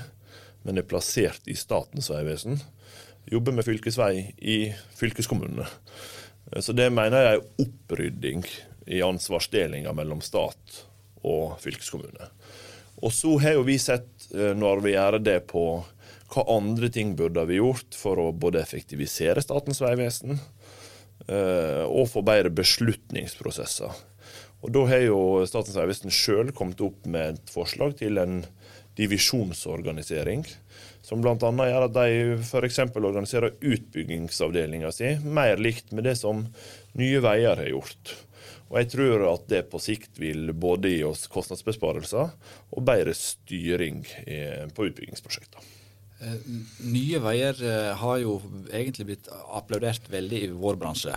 men 0.66 0.80
er 0.80 0.88
plassert 0.88 1.46
i 1.48 1.56
Statens 1.56 2.10
vegvesen, 2.12 2.58
jobber 3.32 3.56
med 3.58 3.68
fylkesvei 3.68 4.32
i 4.38 4.58
fylkeskommunene. 4.98 5.68
Så 6.64 6.74
det 6.76 6.88
mener 6.96 7.24
jeg 7.24 7.38
er 7.38 7.66
opprydding 7.66 8.46
i 8.88 9.02
ansvarsdelinga 9.04 9.92
mellom 9.96 10.22
stat 10.24 10.82
og 11.28 11.58
fylkeskommune. 11.60 12.30
Og 13.04 13.14
så 13.14 13.34
har 13.44 13.58
jo 13.58 13.66
vi 13.68 13.78
sett, 13.82 14.10
eh, 14.34 14.56
når 14.58 14.82
vi 14.86 14.96
gjør 14.96 15.20
det, 15.22 15.40
på 15.52 15.66
hva 16.34 16.44
andre 16.58 16.90
ting 16.92 17.16
burde 17.16 17.46
vi 17.48 17.60
gjort 17.60 17.96
for 17.96 18.20
å 18.20 18.32
både 18.36 18.62
effektivisere 18.64 19.44
Statens 19.44 19.80
vegvesen 19.84 20.40
eh, 21.28 21.84
og 21.86 22.10
få 22.12 22.24
bedre 22.26 22.52
beslutningsprosesser. 22.52 23.94
Og 24.66 24.74
Da 24.74 24.86
har 24.90 25.04
jo 25.06 25.20
Statens 25.48 25.78
vegvesen 25.78 26.12
sjøl 26.12 26.52
kommet 26.56 26.82
opp 26.82 27.06
med 27.06 27.38
et 27.38 27.54
forslag 27.54 27.96
til 28.00 28.18
en 28.18 28.42
divisjonsorganisering 28.98 30.48
som 31.08 31.24
bl.a. 31.24 31.36
gjør 31.40 31.88
at 31.88 31.96
de 31.96 32.38
f.eks. 32.44 32.82
organiserer 32.92 33.56
utbyggingsavdelinga 33.64 34.92
si 34.92 35.14
mer 35.24 35.62
likt 35.62 35.94
med 35.96 36.10
det 36.10 36.18
som 36.20 36.44
Nye 37.00 37.24
Veier 37.24 37.62
har 37.62 37.72
gjort. 37.72 38.14
Og 38.68 38.82
jeg 38.82 38.92
tror 38.92 39.24
at 39.32 39.48
det 39.48 39.64
på 39.72 39.80
sikt 39.80 40.20
vil 40.20 40.52
både 40.52 40.92
gi 40.92 41.00
oss 41.08 41.30
kostnadsbesparelser 41.32 42.36
og 42.76 42.84
bedre 42.84 43.16
styring 43.16 44.04
på 44.76 44.90
utbyggingsprosjekter. 44.90 45.64
Eh, 46.18 46.38
Nye 46.90 47.20
Veier 47.22 47.60
eh, 47.62 47.92
har 48.00 48.18
jo 48.24 48.40
egentlig 48.74 49.06
blitt 49.12 49.28
applaudert 49.54 50.08
veldig 50.10 50.40
i 50.48 50.50
vår 50.50 50.80
bransje. 50.82 51.14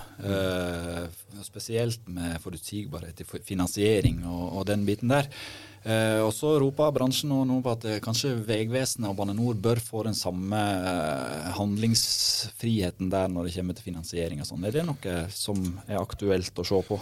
Spesielt 1.47 2.05
med 2.13 2.37
forutsigbarhet 2.45 3.23
i 3.23 3.29
finansiering 3.49 4.23
og, 4.29 4.67
den 4.69 4.85
biten 4.89 5.13
der. 5.13 5.31
Eh, 5.81 6.21
og 6.21 6.35
så 6.37 6.59
roper 6.61 6.93
bransjen 6.93 7.31
nå, 7.33 7.57
på 7.65 7.73
at 7.73 7.87
eh, 7.89 8.01
kanskje 8.05 8.35
Vegvesenet 8.45 9.09
og 9.09 9.17
Bane 9.17 9.33
Nor 9.37 9.57
bør 9.57 9.81
få 9.81 10.05
den 10.05 10.17
samme 10.19 10.61
eh, 10.61 11.51
handlingsfriheten 11.57 13.09
der 13.13 13.33
når 13.33 13.49
det 13.49 13.55
kommer 13.57 13.79
til 13.79 13.89
finansiering 13.89 14.43
og 14.45 14.51
sånn. 14.51 14.67
Er 14.69 14.77
det 14.77 14.85
noe 14.85 15.15
som 15.33 15.63
er 15.87 16.03
aktuelt 16.03 16.61
å 16.61 16.67
se 16.69 16.83
på? 16.85 17.01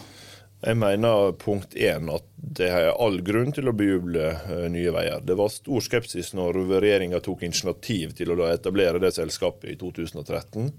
Jeg 0.58 0.74
mener 0.74 1.32
punkt 1.38 1.74
én 1.78 2.08
at 2.10 2.24
det 2.34 2.66
er 2.74 2.88
all 2.90 3.20
grunn 3.22 3.52
til 3.54 3.70
å 3.70 3.74
bejuble 3.78 4.32
uh, 4.34 4.64
Nye 4.66 4.90
Veier. 4.90 5.20
Det 5.22 5.36
var 5.38 5.52
stor 5.54 5.84
skepsis 5.86 6.32
når 6.34 6.58
regjeringa 6.72 7.20
tok 7.22 7.44
initiativ 7.46 8.16
til 8.18 8.34
å 8.34 8.48
etablere 8.48 8.98
det 8.98 9.12
selskapet 9.14 9.70
i 9.70 9.76
2013. 9.78 10.72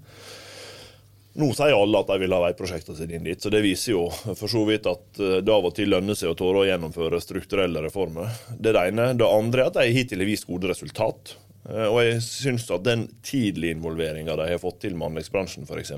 Nå 1.38 1.52
sier 1.54 1.76
alle 1.76 2.00
at 2.00 2.08
de 2.10 2.16
vil 2.24 2.34
ha 2.34 2.40
veiprosjektene 2.42 2.98
sine 2.98 3.18
inn 3.18 3.28
dit, 3.28 3.38
så 3.38 3.52
det 3.54 3.62
viser 3.62 3.92
jo 3.92 4.06
for 4.10 4.50
så 4.50 4.64
vidt 4.66 4.88
at 4.90 5.20
uh, 5.22 5.36
det 5.38 5.54
av 5.54 5.68
og 5.68 5.76
til 5.76 5.92
lønner 5.92 6.18
seg 6.18 6.32
å 6.32 6.38
tåre 6.38 6.64
å 6.64 6.66
gjennomføre 6.66 7.20
strukturelle 7.22 7.84
reformer. 7.84 8.32
Det 8.56 8.72
er 8.72 8.78
det 8.78 8.88
ene. 8.90 9.12
Det 9.18 9.28
andre 9.28 9.62
er 9.62 9.70
at 9.70 9.78
de 9.78 9.94
hittil 9.94 10.24
har 10.24 10.30
vist 10.30 10.48
gode 10.50 10.72
resultat. 10.72 11.36
Uh, 11.68 11.86
og 11.86 12.00
jeg 12.02 12.18
syns 12.26 12.66
at 12.74 12.82
den 12.88 13.06
tidlige 13.26 13.78
involveringa 13.78 14.34
de 14.40 14.50
har 14.50 14.62
fått 14.62 14.82
til 14.86 14.98
med 14.98 15.12
anleggsbransjen, 15.12 15.70
f.eks 15.70 15.94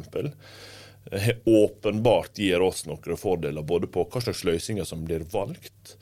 åpenbart 1.44 2.38
gir 2.38 2.62
oss 2.62 2.84
noen 2.86 3.16
fordeler 3.18 3.62
både 3.62 3.88
på 3.90 4.04
hva 4.06 4.20
slags 4.22 4.44
løsninger 4.46 4.86
som 4.86 5.04
blir 5.04 5.24
valgt, 5.32 5.96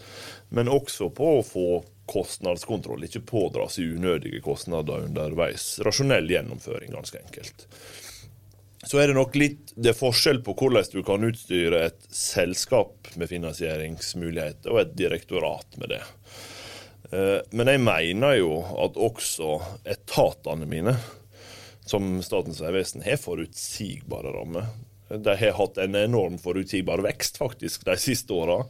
men 0.49 0.69
også 0.69 1.11
på 1.15 1.39
å 1.39 1.47
få 1.47 1.67
kostnadskontroll, 2.11 3.05
ikke 3.07 3.23
pådra 3.27 3.69
seg 3.71 3.95
unødige 3.97 4.43
kostnader 4.45 5.07
underveis. 5.07 5.79
Rasjonell 5.87 6.31
gjennomføring, 6.31 6.91
ganske 6.93 7.23
enkelt. 7.23 7.67
Så 8.87 8.99
er 8.99 9.11
det 9.11 9.17
nok 9.19 9.35
litt 9.37 9.75
det 9.77 9.93
er 9.93 9.99
forskjell 9.99 10.41
på 10.45 10.55
hvordan 10.57 10.87
du 10.93 11.03
kan 11.05 11.25
utstyre 11.27 11.83
et 11.91 12.07
selskap 12.15 13.11
med 13.21 13.29
finansieringsmuligheter 13.29 14.73
og 14.73 14.81
et 14.85 14.95
direktorat 14.97 15.77
med 15.81 15.93
det. 15.93 16.01
Eh, 17.13 17.39
men 17.57 17.73
jeg 17.73 17.83
mener 17.85 18.39
jo 18.39 18.61
at 18.81 18.97
også 18.97 19.59
etatene 19.85 20.69
mine, 20.69 20.95
som 21.85 22.21
Statens 22.25 22.63
vegvesen, 22.63 23.05
har 23.05 23.21
forutsigbare 23.21 24.33
rammer. 24.37 24.71
De 25.11 25.35
har 25.35 25.57
hatt 25.59 25.81
en 25.83 25.97
enorm 25.99 26.37
forutsigbar 26.39 27.03
vekst 27.03 27.41
faktisk 27.41 27.85
de 27.89 27.97
siste 27.99 28.33
åra. 28.33 28.63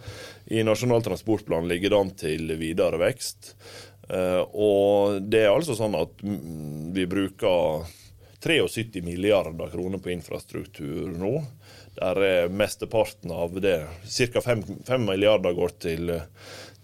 I 0.49 0.65
Nasjonal 0.65 1.05
transportplan 1.05 1.69
ligger 1.69 1.93
det 1.93 2.01
an 2.01 2.13
til 2.17 2.55
videre 2.59 2.99
vekst. 3.03 3.55
Eh, 4.09 4.43
og 4.43 5.21
det 5.31 5.45
er 5.45 5.53
altså 5.53 5.77
sånn 5.79 5.95
at 6.01 6.25
vi 6.25 7.07
bruker 7.07 7.85
73 8.41 9.03
milliarder 9.05 9.69
kroner 9.71 9.99
på 9.99 10.11
infrastruktur 10.11 11.11
nå. 11.13 11.35
Der 11.99 12.23
er 12.25 12.53
mesteparten 12.53 13.33
av 13.35 13.59
det, 13.61 13.83
ca. 14.33 14.41
5, 14.41 14.63
5 14.87 15.05
milliarder 15.05 15.53
går 15.53 15.75
til, 15.83 16.15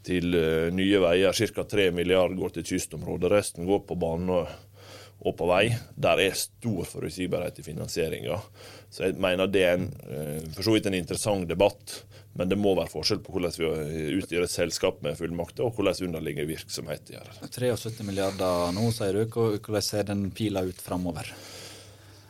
til 0.05 0.37
eh, 0.37 0.69
nye 0.75 1.01
veier, 1.01 1.33
ca. 1.33 1.64
3 1.64 1.90
milliarder 1.97 2.37
går 2.37 2.59
til 2.59 2.69
kystområdet. 2.75 3.33
Resten 3.33 3.69
går 3.69 3.87
på 3.88 3.97
bane 3.97 4.42
og 5.20 5.37
på 5.38 5.48
vei. 5.48 5.64
Der 5.96 6.20
er 6.22 6.37
stor 6.38 6.85
forutsigbarhet 6.88 7.61
i 7.61 7.64
finansieringa. 7.66 8.38
Så 8.92 9.09
jeg 9.09 9.16
mener 9.22 9.50
det 9.50 9.64
er 9.64 9.74
en, 9.79 9.88
eh, 10.07 10.44
for 10.55 10.66
så 10.66 10.76
vidt 10.76 10.87
en 10.90 10.98
interessant 10.98 11.48
debatt, 11.48 12.02
men 12.37 12.48
det 12.48 12.59
må 12.61 12.74
være 12.76 12.92
forskjell 12.92 13.22
på 13.24 13.33
hvordan 13.33 13.57
vi 13.57 14.07
utgjør 14.20 14.44
et 14.44 14.52
selskap 14.52 15.00
med 15.02 15.16
fullmakter, 15.16 15.64
og 15.64 15.74
hvordan 15.74 16.11
underliggende 16.11 16.52
virksomhet 16.52 17.14
gjør. 17.14 17.31
73 17.48 18.02
milliarder 18.05 18.74
nå, 18.76 18.90
sier 18.92 19.16
du. 19.16 19.24
Hvordan 19.33 19.83
ser 19.83 20.05
den 20.11 20.29
pila 20.37 20.66
ut 20.66 20.83
framover? 20.85 21.33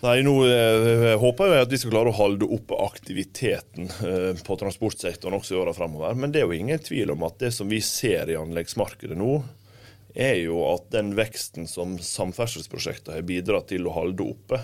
Nei, 0.04 0.20
Nå 0.22 0.34
eh, 0.44 1.14
håper 1.18 1.54
jeg 1.54 1.64
at 1.64 1.72
vi 1.72 1.78
skal 1.80 1.94
klare 1.94 2.10
å 2.12 2.18
holde 2.18 2.46
opp 2.52 2.74
aktiviteten 2.76 3.88
eh, 4.04 4.32
på 4.44 4.56
transportsektoren 4.60 5.38
også 5.38 5.56
i 5.56 5.60
åra 5.62 5.72
framover. 5.74 6.14
Men 6.14 6.34
det 6.34 6.42
er 6.42 6.50
jo 6.50 6.58
ingen 6.58 6.82
tvil 6.84 7.14
om 7.14 7.24
at 7.26 7.40
det 7.40 7.50
som 7.56 7.70
vi 7.70 7.80
ser 7.84 8.30
i 8.30 8.36
anleggsmarkedet 8.38 9.16
nå, 9.18 9.40
er 10.16 10.38
jo 10.40 10.62
at 10.70 10.88
den 10.94 11.12
veksten 11.16 11.68
som 11.68 11.98
samferdselsprosjekter 12.00 13.18
har 13.18 13.28
bidratt 13.28 13.68
til 13.72 13.86
å 13.86 13.94
holde 13.94 14.24
oppe, 14.24 14.62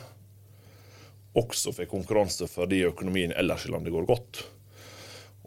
også 1.36 1.72
får 1.76 1.88
konkurranse 1.90 2.48
fordi 2.50 2.82
økonomien 2.88 3.32
ellers 3.36 3.66
i 3.68 3.72
landet 3.72 3.92
går 3.94 4.08
godt. 4.08 4.42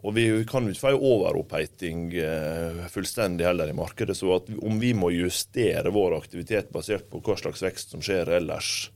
Og 0.06 0.14
vi 0.14 0.26
kan 0.46 0.66
jo 0.66 0.74
ikke 0.74 0.84
få 0.84 0.92
en 0.92 1.04
overoppheiting 1.08 2.02
eh, 2.20 2.82
fullstendig 2.92 3.46
heller 3.46 3.70
i 3.70 3.76
markedet. 3.76 4.14
Så 4.18 4.36
om 4.36 4.80
vi 4.82 4.92
må 4.94 5.10
justere 5.14 5.90
vår 5.94 6.18
aktivitet 6.18 6.70
basert 6.74 7.08
på 7.10 7.22
hva 7.24 7.38
slags 7.40 7.64
vekst 7.64 7.94
som 7.94 8.04
skjer 8.04 8.30
ellers 8.36 8.90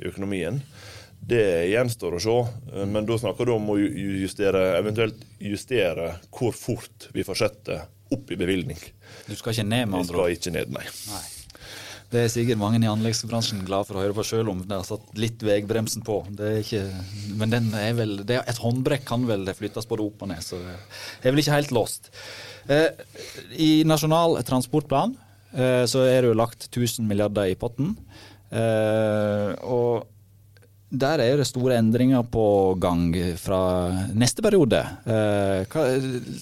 i 0.00 0.08
økonomien, 0.10 0.60
det 1.20 1.70
gjenstår 1.70 2.16
å 2.16 2.24
se. 2.24 2.36
Eh, 2.74 2.84
men 2.88 3.08
da 3.08 3.16
snakker 3.20 3.48
du 3.48 3.54
om 3.54 3.72
å 3.72 3.78
justere, 3.78 4.74
eventuelt 4.80 5.22
justere 5.40 6.14
hvor 6.34 6.56
fort 6.56 7.08
vi 7.16 7.24
fortsetter 7.24 7.86
opp 8.14 8.32
i 8.32 8.38
bevilgning. 8.38 8.80
Du 9.26 9.36
skal 9.38 9.54
ikke 9.54 9.68
ned, 9.68 9.86
med 9.90 10.02
andre 10.02 10.16
ord? 10.16 10.30
Skal 10.30 10.38
ikke 10.38 10.56
ned, 10.56 10.72
nei. 10.74 10.86
nei. 11.10 11.26
Det 12.10 12.24
er 12.24 12.30
sikkert 12.32 12.58
mange 12.58 12.80
i 12.82 12.88
anleggsbransjen 12.90 13.62
glad 13.68 13.86
for 13.86 13.98
å 13.98 14.02
høre 14.02 14.14
på, 14.16 14.24
sjøl 14.26 14.48
om 14.50 14.64
det 14.66 14.74
har 14.74 14.86
satt 14.86 15.12
litt 15.20 15.42
veibremsen 15.46 16.02
på. 16.06 16.16
Det 16.34 16.48
er 16.48 16.64
ikke, 16.64 16.82
men 17.38 17.52
den 17.52 17.68
er 17.78 17.92
vel, 17.94 18.16
er, 18.24 18.40
et 18.50 18.58
håndbrekk 18.58 19.04
kan 19.06 19.28
vel 19.28 19.46
flyttes 19.54 19.86
både 19.86 20.08
opp 20.08 20.24
og 20.26 20.32
ned, 20.32 20.42
så 20.42 20.58
det 20.58 21.22
er 21.22 21.30
vel 21.30 21.42
ikke 21.44 21.54
helt 21.54 21.74
låst. 21.76 22.10
Eh, 22.66 22.88
I 23.62 23.70
Nasjonal 23.86 24.40
transportplan 24.48 25.14
eh, 25.54 25.84
så 25.86 26.02
er 26.08 26.24
det 26.24 26.32
jo 26.32 26.40
lagt 26.40 26.66
1000 26.72 27.06
milliarder 27.06 27.52
i 27.52 27.58
potten. 27.58 27.94
Eh, 28.50 29.54
og 29.70 30.09
der 30.90 31.22
er 31.22 31.38
det 31.38 31.46
store 31.46 31.76
endringer 31.78 32.24
på 32.26 32.74
gang 32.82 33.12
fra 33.38 33.60
neste 34.10 34.42
periode. 34.42 34.80
Eh, 35.06 35.78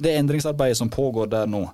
det 0.01 0.15
endringsarbeidet 0.17 0.79
som 0.79 0.89
pågår 0.89 1.29
der 1.29 1.51
nå, 1.51 1.67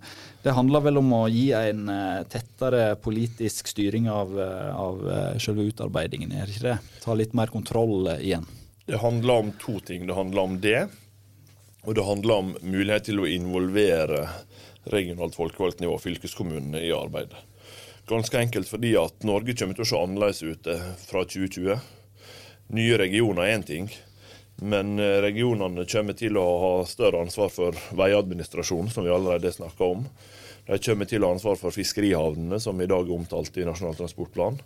det 0.42 0.56
handler 0.56 0.82
vel 0.82 0.98
om 0.98 1.12
å 1.14 1.22
gi 1.30 1.52
en 1.54 1.86
eh, 1.88 2.24
tettere 2.30 2.96
politisk 3.00 3.70
styring 3.70 4.10
av, 4.10 4.34
eh, 4.34 4.74
av 4.74 5.06
selve 5.38 5.68
utarbeidingen, 5.70 6.34
er 6.34 6.50
det 6.50 6.56
ikke 6.56 6.66
det? 6.72 6.98
Ta 7.06 7.14
litt 7.14 7.38
mer 7.38 7.54
kontroll 7.54 8.10
igjen. 8.18 8.46
Det 8.84 8.98
handler 9.00 9.46
om 9.46 9.54
to 9.62 9.78
ting. 9.80 10.08
Det 10.10 10.18
handler 10.18 10.42
om 10.42 10.60
det, 10.60 10.82
og 11.86 11.94
det 11.94 12.04
handler 12.04 12.42
om 12.42 12.54
mulighet 12.60 13.06
til 13.06 13.22
å 13.22 13.30
involvere 13.30 14.26
regionalt 14.90 15.38
folkevalgt 15.38 15.80
nivå, 15.80 15.94
fylkeskommunene, 16.02 16.82
i 16.82 16.92
arbeidet. 16.92 17.38
Ganske 18.10 18.36
enkelt 18.36 18.68
fordi 18.68 18.96
at 19.00 19.22
Norge 19.24 19.54
kommer 19.56 19.78
til 19.78 19.86
å 19.86 19.88
se 19.88 20.00
annerledes 20.02 20.42
ut 20.42 20.66
fra 21.06 21.22
2020. 21.24 21.78
Nye 22.72 22.96
regioner 22.98 23.44
er 23.44 23.58
én 23.58 23.66
ting, 23.66 23.90
men 24.64 24.98
eh, 24.98 25.20
regionene 25.24 25.84
kommer 25.90 26.16
til 26.16 26.38
å 26.40 26.44
ha 26.62 26.72
større 26.88 27.20
ansvar 27.24 27.52
for 27.52 27.76
veiadministrasjon, 27.96 28.88
som 28.90 29.04
vi 29.04 29.12
allerede 29.12 29.52
snakka 29.52 29.90
om. 29.96 30.06
De 30.66 30.78
kommer 30.80 31.04
til 31.04 31.20
å 31.20 31.28
ha 31.28 31.36
ansvar 31.36 31.58
for 31.60 31.74
fiskerihavnene, 31.76 32.56
som 32.60 32.80
i 32.80 32.88
dag 32.88 33.04
er 33.04 33.18
omtalt 33.18 33.58
i 33.60 33.66
Nasjonal 33.68 33.98
transportplan. 33.98 34.56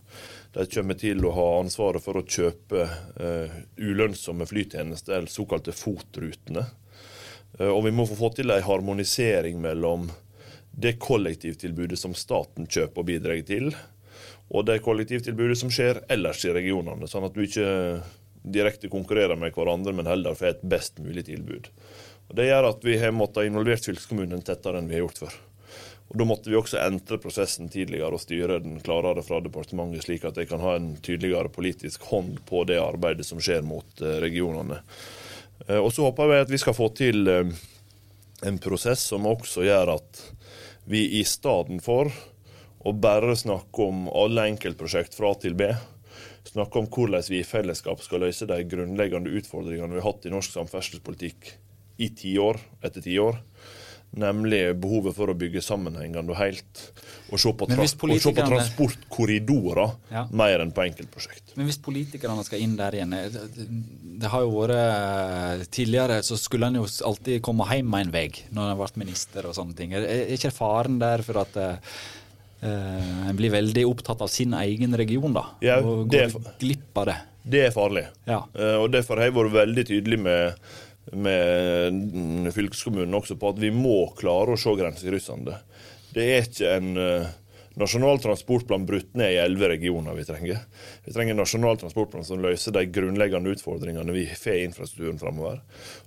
De 0.54 0.66
kommer 0.70 0.98
til 1.00 1.24
å 1.26 1.32
ha 1.34 1.46
ansvaret 1.58 2.04
for 2.04 2.20
å 2.20 2.22
kjøpe 2.22 2.84
uh, 2.86 3.56
ulønnsomme 3.82 4.46
flytjenester, 4.46 5.16
eller 5.16 5.32
såkalte 5.32 5.74
FOT-rutene. 5.74 6.62
Uh, 7.58 7.72
og 7.72 7.82
vi 7.88 7.94
må 7.98 8.06
få 8.06 8.30
til 8.36 8.54
en 8.54 8.62
harmonisering 8.62 9.58
mellom 9.64 10.06
det 10.70 11.00
kollektivtilbudet 11.02 11.98
som 11.98 12.14
staten 12.14 12.70
kjøper 12.70 13.02
og 13.02 13.10
bidrar 13.10 13.42
til, 13.48 13.72
og 14.48 14.64
det 14.64 14.80
kollektivtilbudet 14.84 15.58
som 15.60 15.72
skjer 15.72 16.02
ellers 16.08 16.44
i 16.48 16.54
regionene. 16.56 17.08
Sånn 17.10 17.26
at 17.28 17.34
du 17.36 17.42
ikke 17.44 17.68
direkte 18.48 18.88
konkurrerer 18.88 19.36
med 19.36 19.52
hverandre, 19.56 19.92
men 19.92 20.08
heller 20.08 20.38
får 20.38 20.52
et 20.52 20.64
best 20.64 21.02
mulig 21.04 21.26
tilbud. 21.28 21.68
Og 22.28 22.36
Det 22.36 22.48
gjør 22.48 22.70
at 22.70 22.84
vi 22.84 22.96
har 23.00 23.12
måttet 23.16 23.48
involvert 23.48 23.84
fylkeskommunen 23.84 24.44
tettere 24.44 24.80
enn 24.80 24.88
vi 24.88 24.98
har 24.98 25.06
gjort 25.06 25.22
før. 25.26 25.36
Og 26.08 26.16
Da 26.16 26.24
måtte 26.24 26.48
vi 26.48 26.56
også 26.56 26.80
entre 26.80 27.18
prosessen 27.20 27.68
tidligere 27.68 28.16
og 28.16 28.22
styre 28.22 28.60
den 28.64 28.80
klarere 28.80 29.24
fra 29.24 29.42
departementet, 29.44 30.06
slik 30.06 30.24
at 30.24 30.38
de 30.40 30.46
kan 30.48 30.62
ha 30.64 30.76
en 30.78 30.94
tydeligere 31.04 31.52
politisk 31.52 32.08
hånd 32.08 32.40
på 32.48 32.64
det 32.68 32.80
arbeidet 32.80 33.26
som 33.28 33.40
skjer 33.40 33.60
mot 33.66 34.00
eh, 34.00 34.16
regionene. 34.24 34.80
Eh, 35.68 35.76
og 35.76 35.92
Så 35.92 36.08
håper 36.08 36.30
vi 36.30 36.40
at 36.40 36.52
vi 36.52 36.60
skal 36.60 36.76
få 36.76 36.88
til 36.96 37.28
eh, 37.28 37.52
en 38.48 38.58
prosess 38.62 39.04
som 39.12 39.28
også 39.28 39.66
gjør 39.68 39.96
at 39.98 40.24
vi 40.88 41.04
i 41.20 41.24
stedet 41.28 41.82
for 41.84 42.08
og 42.88 43.00
bare 43.02 43.36
snakke 43.36 43.84
om 43.84 44.06
alle 44.08 44.48
enkeltprosjekt 44.54 45.16
fra 45.18 45.32
A 45.32 45.38
til 45.42 45.56
B. 45.58 45.68
Snakke 46.48 46.80
om 46.80 46.88
hvordan 46.88 47.26
vi 47.28 47.42
i 47.42 47.46
fellesskap 47.46 48.00
skal 48.04 48.24
løse 48.24 48.48
de 48.48 48.62
grunnleggende 48.70 49.32
utfordringene 49.40 49.92
vi 49.92 50.00
har 50.00 50.08
hatt 50.08 50.28
i 50.28 50.32
norsk 50.32 50.54
samferdselspolitikk 50.56 51.52
i 51.98 52.08
tiår 52.16 52.60
etter 52.86 53.04
tiår. 53.04 53.42
Nemlig 54.18 54.62
behovet 54.80 55.12
for 55.12 55.28
å 55.28 55.34
bygge 55.36 55.60
sammenhengende 55.60 56.32
og 56.32 56.38
helt. 56.40 56.80
Og 57.28 57.36
se 57.42 57.50
på, 57.52 57.66
trans 57.68 57.92
se 57.92 58.32
på 58.32 58.44
transportkorridorer 58.46 59.90
ja. 60.14 60.22
mer 60.32 60.64
enn 60.64 60.72
på 60.72 60.86
enkeltprosjekt. 60.86 61.52
Men 61.58 61.68
hvis 61.68 61.76
politikerne 61.84 62.46
skal 62.46 62.62
inn 62.64 62.78
der 62.78 62.96
igjen 62.96 63.12
Det, 63.12 63.66
det 64.22 64.30
har 64.32 64.46
jo 64.46 64.62
vært 64.62 65.66
Tidligere 65.74 66.22
så 66.24 66.38
skulle 66.40 66.70
en 66.70 66.80
jo 66.80 66.86
alltid 67.10 67.42
komme 67.44 67.68
hjem 67.68 67.90
med 67.92 68.06
en 68.06 68.14
vei 68.14 68.30
når 68.56 68.72
en 68.72 68.80
ble 68.80 69.04
minister 69.04 69.50
og 69.50 69.58
sånne 69.58 69.76
ting. 69.76 69.92
Er 69.98 70.32
ikke 70.38 70.54
faren 70.56 70.96
der 71.02 71.26
for 71.26 71.44
at 71.44 71.58
Uh, 71.58 71.76
en 72.60 73.36
blir 73.38 73.52
veldig 73.54 73.84
opptatt 73.86 74.22
av 74.24 74.30
sin 74.32 74.54
egen 74.58 74.96
region, 74.98 75.30
da. 75.36 75.44
Ja, 75.62 75.78
og 75.78 76.08
går 76.10 76.34
glipp 76.58 76.98
av 76.98 77.10
det. 77.10 77.16
Det 77.48 77.64
er 77.68 77.72
farlig. 77.72 78.04
Ja. 78.28 78.42
Uh, 78.52 78.82
og 78.82 78.90
Derfor 78.92 79.20
har 79.20 79.30
jeg 79.30 79.38
vært 79.38 79.56
veldig 79.60 79.88
tydelig 79.88 80.20
med 80.26 80.68
med 81.16 82.52
fylkeskommunen 82.52 83.16
også 83.16 83.38
på 83.40 83.52
at 83.52 83.60
vi 83.62 83.70
må 83.72 84.10
klare 84.18 84.52
å 84.54 84.60
se 84.60 84.74
grensekryssende. 84.76 85.54
Det 86.12 86.26
er 86.34 86.48
ikke 86.48 86.72
en 86.74 86.90
uh, 86.98 87.30
nasjonal 87.78 88.20
transportplan 88.22 88.86
brutt 88.88 89.14
ned 89.18 89.34
i 89.34 89.40
elleve 89.40 89.70
regioner 89.74 90.16
vi 90.18 90.26
trenger. 90.28 90.60
Vi 91.04 91.14
trenger 91.14 91.36
en 91.36 91.42
nasjonal 91.42 91.78
transportplan 91.80 92.26
som 92.26 92.42
løser 92.42 92.74
de 92.74 92.84
grunnleggende 92.92 93.52
utfordringene 93.54 94.14
vi 94.16 94.26
får 94.32 94.58
i 94.58 94.64
infrastrukturen 94.68 95.20
framover. 95.20 95.60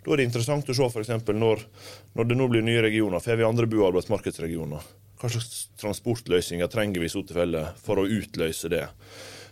Da 0.03 0.13
er 0.13 0.21
det 0.21 0.29
interessant 0.29 0.69
å 0.69 0.77
se 0.77 0.89
f.eks. 0.89 1.13
Når, 1.31 1.63
når 2.17 2.29
det 2.29 2.37
nå 2.39 2.49
blir 2.51 2.65
nye 2.65 2.83
regioner, 2.83 3.23
får 3.23 3.39
vi 3.39 3.47
andre 3.47 3.69
bo- 3.71 3.83
og 3.85 3.91
arbeidsmarkedsregioner. 3.91 4.89
Hva 5.21 5.29
slags 5.29 5.67
transportløsninger 5.81 6.69
trenger 6.73 7.03
vi 7.03 7.09
i 7.09 7.13
så 7.13 7.21
tilfelle 7.21 7.67
for 7.83 8.01
å 8.01 8.07
utløse 8.09 8.71
det? 8.73 8.87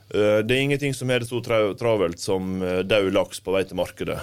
Uh, 0.09 0.41
det 0.41 0.55
er 0.55 0.63
ingenting 0.63 0.95
som 0.97 1.11
er 1.13 1.21
det 1.21 1.29
så 1.29 1.43
travelt 1.45 2.21
som 2.21 2.57
uh, 2.63 2.81
død 2.81 3.11
laks 3.13 3.43
på 3.45 3.53
vei 3.53 3.61
til 3.69 3.77
markedet. 3.77 4.17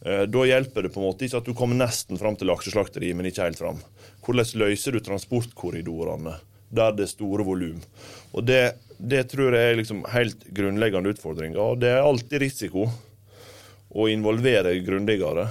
Eh, 0.00 0.22
da 0.32 0.44
hjelper 0.48 0.86
det 0.86 0.92
på 0.94 1.00
en 1.02 1.10
måte 1.10 1.26
ikke 1.26 1.42
at 1.42 1.48
du 1.48 1.56
kommer 1.56 1.76
nesten 1.76 2.16
fram 2.20 2.36
til 2.40 2.48
lakseslakteriet, 2.48 3.16
men 3.16 3.28
ikke 3.28 3.50
helt 3.50 3.60
fram. 3.60 3.82
Hvordan 4.24 4.54
løser 4.62 4.96
du 4.96 5.02
transportkorridorene 5.04 6.38
der 6.70 6.94
det 6.96 7.04
er 7.04 7.12
store 7.12 7.44
volum? 7.44 7.82
Og 8.32 8.46
det, 8.48 8.62
det, 8.96 9.26
tror 9.32 9.56
jeg 9.56 9.72
er 9.72 9.80
liksom 9.80 10.04
helt 10.14 10.46
grunnleggende 10.56 11.12
utfordringer. 11.12 11.60
Og 11.60 11.82
det 11.82 11.92
er 11.92 12.04
alltid 12.04 12.46
risiko 12.46 12.88
å 13.90 14.08
involvere 14.08 14.72
grundigere. 14.86 15.50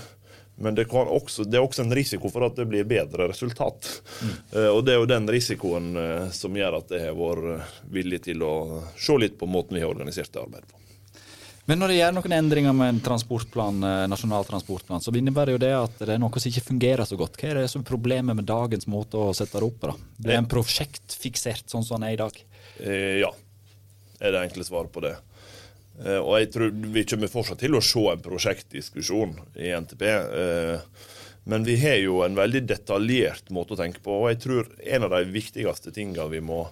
Men 0.60 0.76
det, 0.76 0.88
også, 0.92 1.46
det, 1.48 1.58
er 1.58 1.64
også 1.64 1.86
en 1.86 1.96
risiko 1.96 2.32
for 2.34 2.48
at 2.50 2.58
det 2.60 2.68
blir 2.70 2.88
bedre 2.88 3.30
resultat. 3.32 3.88
Mm. 4.20 4.34
Uh, 4.56 4.70
og 4.74 4.82
det 4.86 4.96
er 4.96 5.00
jo 5.00 5.08
den 5.10 5.30
risikoen 5.32 5.94
uh, 5.96 6.28
som 6.36 6.58
gjør 6.58 6.82
at 6.82 6.92
jeg 6.98 7.08
har 7.08 7.16
vært 7.18 7.80
villig 7.94 8.24
til 8.28 8.44
å 8.44 8.54
se 9.00 9.16
litt 9.22 9.40
på 9.40 9.48
måten 9.50 9.80
vi 9.80 9.86
har 9.86 9.94
organisert 9.94 10.34
det 10.34 10.44
arbeidet 10.44 10.68
på. 10.68 10.80
Men 11.70 11.78
når 11.78 11.92
det 11.92 11.98
gjør 12.00 12.14
noen 12.16 12.34
endringer 12.34 12.74
med 12.74 12.90
en 12.90 13.00
transportplan, 13.06 13.84
eh, 13.86 14.06
nasjonal 14.10 14.46
transportplan, 14.48 15.04
så 15.06 15.12
innebærer 15.14 15.54
jo 15.54 15.60
det 15.62 15.70
at 15.78 16.00
det 16.02 16.16
er 16.16 16.22
noe 16.22 16.42
som 16.42 16.50
ikke 16.50 16.64
fungerer 16.66 17.06
så 17.06 17.18
godt. 17.20 17.38
Hva 17.38 17.52
er 17.52 17.60
det 17.60 17.68
som 17.70 17.84
er 17.84 17.90
problemet 17.92 18.40
med 18.40 18.48
dagens 18.50 18.88
måte 18.90 19.20
å 19.22 19.36
sette 19.38 19.62
det 19.62 19.68
opp 19.68 19.78
på? 19.84 19.94
Blir 20.18 20.40
en 20.40 20.50
prosjektfiksert 20.50 21.70
sånn 21.70 21.86
som 21.86 22.00
den 22.02 22.08
er 22.08 22.16
i 22.16 22.20
dag? 22.24 22.40
Eh, 22.82 23.20
ja, 23.22 23.30
er 24.18 24.34
det 24.34 24.42
enkle 24.48 24.66
svaret 24.66 24.90
på 24.96 25.06
det. 25.06 25.14
Eh, 26.06 26.20
og 26.20 26.38
jeg 26.40 26.52
tror 26.54 26.76
vi 26.96 27.06
kommer 27.08 27.32
fortsatt 27.32 27.64
til 27.64 27.76
å 27.76 27.84
se 27.84 28.04
en 28.12 28.24
prosjektdiskusjon 28.24 29.36
i 29.60 29.74
NTP. 29.76 30.06
Eh, 30.10 31.08
men 31.50 31.66
vi 31.66 31.76
har 31.82 31.98
jo 32.04 32.22
en 32.24 32.38
veldig 32.38 32.64
detaljert 32.70 33.50
måte 33.56 33.74
å 33.74 33.80
tenke 33.80 34.04
på, 34.06 34.22
og 34.22 34.30
jeg 34.32 34.42
tror 34.44 34.70
en 34.86 35.08
av 35.08 35.16
de 35.16 35.24
viktigste 35.34 35.94
tingene 35.96 36.28
vi 36.32 36.44
må 36.46 36.66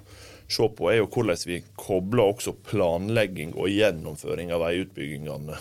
se 0.47 0.67
på, 0.69 0.91
er 0.91 1.01
jo 1.01 1.09
hvordan 1.11 1.39
vi 1.47 1.61
kobler 1.79 2.29
også 2.29 2.53
planlegging 2.67 3.55
og 3.57 3.71
gjennomføring 3.73 4.53
av 4.55 4.63
veiutbyggingene, 4.63 5.57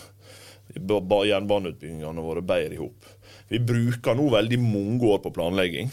jernbaneutbyggingene 0.77 2.23
våre, 2.23 2.43
bedre 2.45 2.77
i 2.77 2.81
hop. 2.81 3.09
Vi 3.49 3.59
bruker 3.63 4.15
nå 4.15 4.27
veldig 4.31 4.59
mange 4.61 5.07
år 5.07 5.21
på 5.23 5.33
planlegging. 5.35 5.91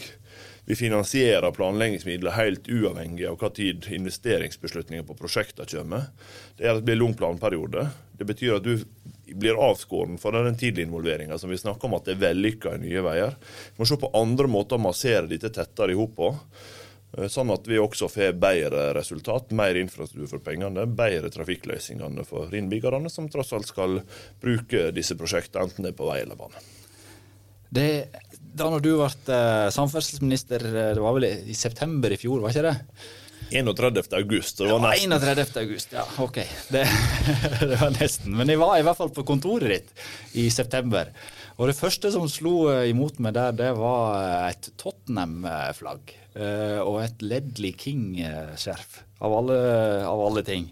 Vi 0.65 0.75
finansierer 0.75 1.51
planleggingsmidler 1.53 2.33
helt 2.39 2.69
uavhengig 2.69 3.27
av 3.29 3.37
hva 3.37 3.51
tid 3.53 3.85
investeringsbeslutninger 3.93 5.05
på 5.05 5.17
prosjekter 5.19 5.69
kommer. 5.69 6.07
Det 6.57 6.65
er 6.65 6.73
at 6.73 6.81
det 6.81 6.87
blir 6.87 6.97
lang 7.03 7.13
planperiode. 7.17 7.83
Det 8.17 8.25
betyr 8.25 8.57
at 8.57 8.65
du 8.65 8.81
blir 9.35 9.59
avskåren 9.61 10.17
fra 10.21 10.41
den 10.41 10.57
tidlige 10.57 10.87
involveringa 10.87 11.37
som 11.37 11.53
vi 11.53 11.59
snakker 11.61 11.85
om 11.85 11.97
at 11.97 12.07
det 12.07 12.15
er 12.15 12.23
vellykka 12.23 12.75
i 12.75 12.81
Nye 12.81 13.03
Veier. 13.05 13.37
Vi 13.75 13.83
må 13.83 13.89
se 13.89 13.99
på 14.01 14.09
andre 14.17 14.49
måter 14.49 14.79
å 14.79 14.85
massere 14.87 15.29
dette 15.29 15.53
tettere 15.53 15.93
i 15.93 15.99
hop 15.99 16.15
på. 16.17 16.31
Eh, 17.17 17.27
sånn 17.31 17.53
at 17.53 17.67
vi 17.69 17.79
også 17.79 18.09
får 18.11 18.33
bedre 18.41 18.87
resultat, 18.97 19.53
mer 19.55 19.77
infrastruktur 19.79 20.31
for 20.33 20.45
pengene, 20.45 20.87
bedre 20.89 21.29
trafikkløsningene 21.33 22.25
for 22.27 22.53
innbyggerne, 22.55 23.11
som 23.13 23.29
tross 23.29 23.53
alt 23.55 23.69
skal 23.69 24.01
bruke 24.41 24.89
disse 24.95 25.17
prosjektene, 25.19 25.69
enten 25.69 25.85
det 25.85 25.93
er 25.93 25.99
på 26.01 26.09
vei 26.09 26.21
eller 26.23 26.39
bane. 26.39 26.65
Det, 27.75 28.07
da 28.55 28.71
når 28.71 28.83
du 28.83 28.93
ble 28.97 29.09
uh, 29.09 29.67
samferdselsminister, 29.73 30.65
eh, 30.71 30.89
det 30.95 31.03
var 31.03 31.15
vel 31.17 31.27
i 31.27 31.55
september 31.57 32.13
i 32.13 32.19
fjor, 32.19 32.41
var 32.43 32.55
ikke 32.55 32.69
det? 32.69 32.75
31. 33.51 33.99
august. 34.17 34.57
Det 34.57 34.71
var 34.71 34.81
nesten. 34.81 35.11
Ja, 35.13 35.19
31. 35.21 35.57
august, 35.61 35.91
ja, 35.93 36.05
ok. 36.23 36.39
Det, 36.73 36.83
det, 37.61 37.77
var 37.81 37.93
nesten. 37.93 38.33
Men 38.33 38.49
jeg 38.49 38.61
var 38.61 38.79
i 38.79 38.85
hvert 38.87 38.97
fall 38.97 39.11
på 39.13 39.25
kontoret 39.27 39.69
ditt 39.69 40.05
i 40.41 40.47
september. 40.53 41.11
Og 41.59 41.69
det 41.69 41.77
første 41.77 42.09
som 42.11 42.25
slo 42.31 42.71
imot 42.89 43.21
meg 43.23 43.35
der, 43.37 43.53
det 43.55 43.69
var 43.77 44.49
et 44.49 44.71
Tottenham-flagg. 44.81 46.15
Og 46.83 46.97
et 46.99 47.21
Ledley 47.23 47.71
King-skjerf, 47.79 48.97
av, 49.23 49.37
av, 49.37 50.25
alle 50.25 50.43
ting. 50.43 50.65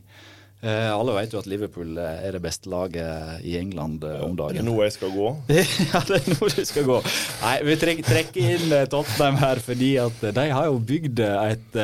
Uh, 0.64 0.94
alle 0.96 1.12
vet 1.18 1.34
jo 1.36 1.42
at 1.42 1.48
Liverpool 1.52 1.98
eh, 2.00 2.22
er 2.24 2.38
det 2.38 2.40
beste 2.46 2.70
laget 2.72 3.42
i 3.44 3.58
England 3.60 4.06
eh, 4.08 4.22
om 4.24 4.32
dagen. 4.40 4.56
Er 4.56 4.64
det 4.64 4.68
nå 4.70 4.78
jeg 4.86 4.94
skal 4.96 5.12
gå? 5.12 5.32
ja, 5.92 6.00
det 6.08 6.20
er 6.22 6.30
nå 6.32 6.48
du 6.54 6.62
skal 6.70 6.86
gå. 6.88 7.00
Nei, 7.42 7.56
vi 7.68 7.76
trekker 8.08 8.54
inn 8.56 8.76
Tottenham 8.88 9.42
her 9.42 9.60
fordi 9.60 9.98
at 10.00 10.24
de 10.24 10.46
har 10.56 10.70
jo 10.70 10.80
bygd 10.80 11.20
et 11.20 11.82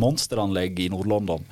monsteranlegg 0.00 0.82
i 0.82 0.88
Nord-London. 0.90 1.46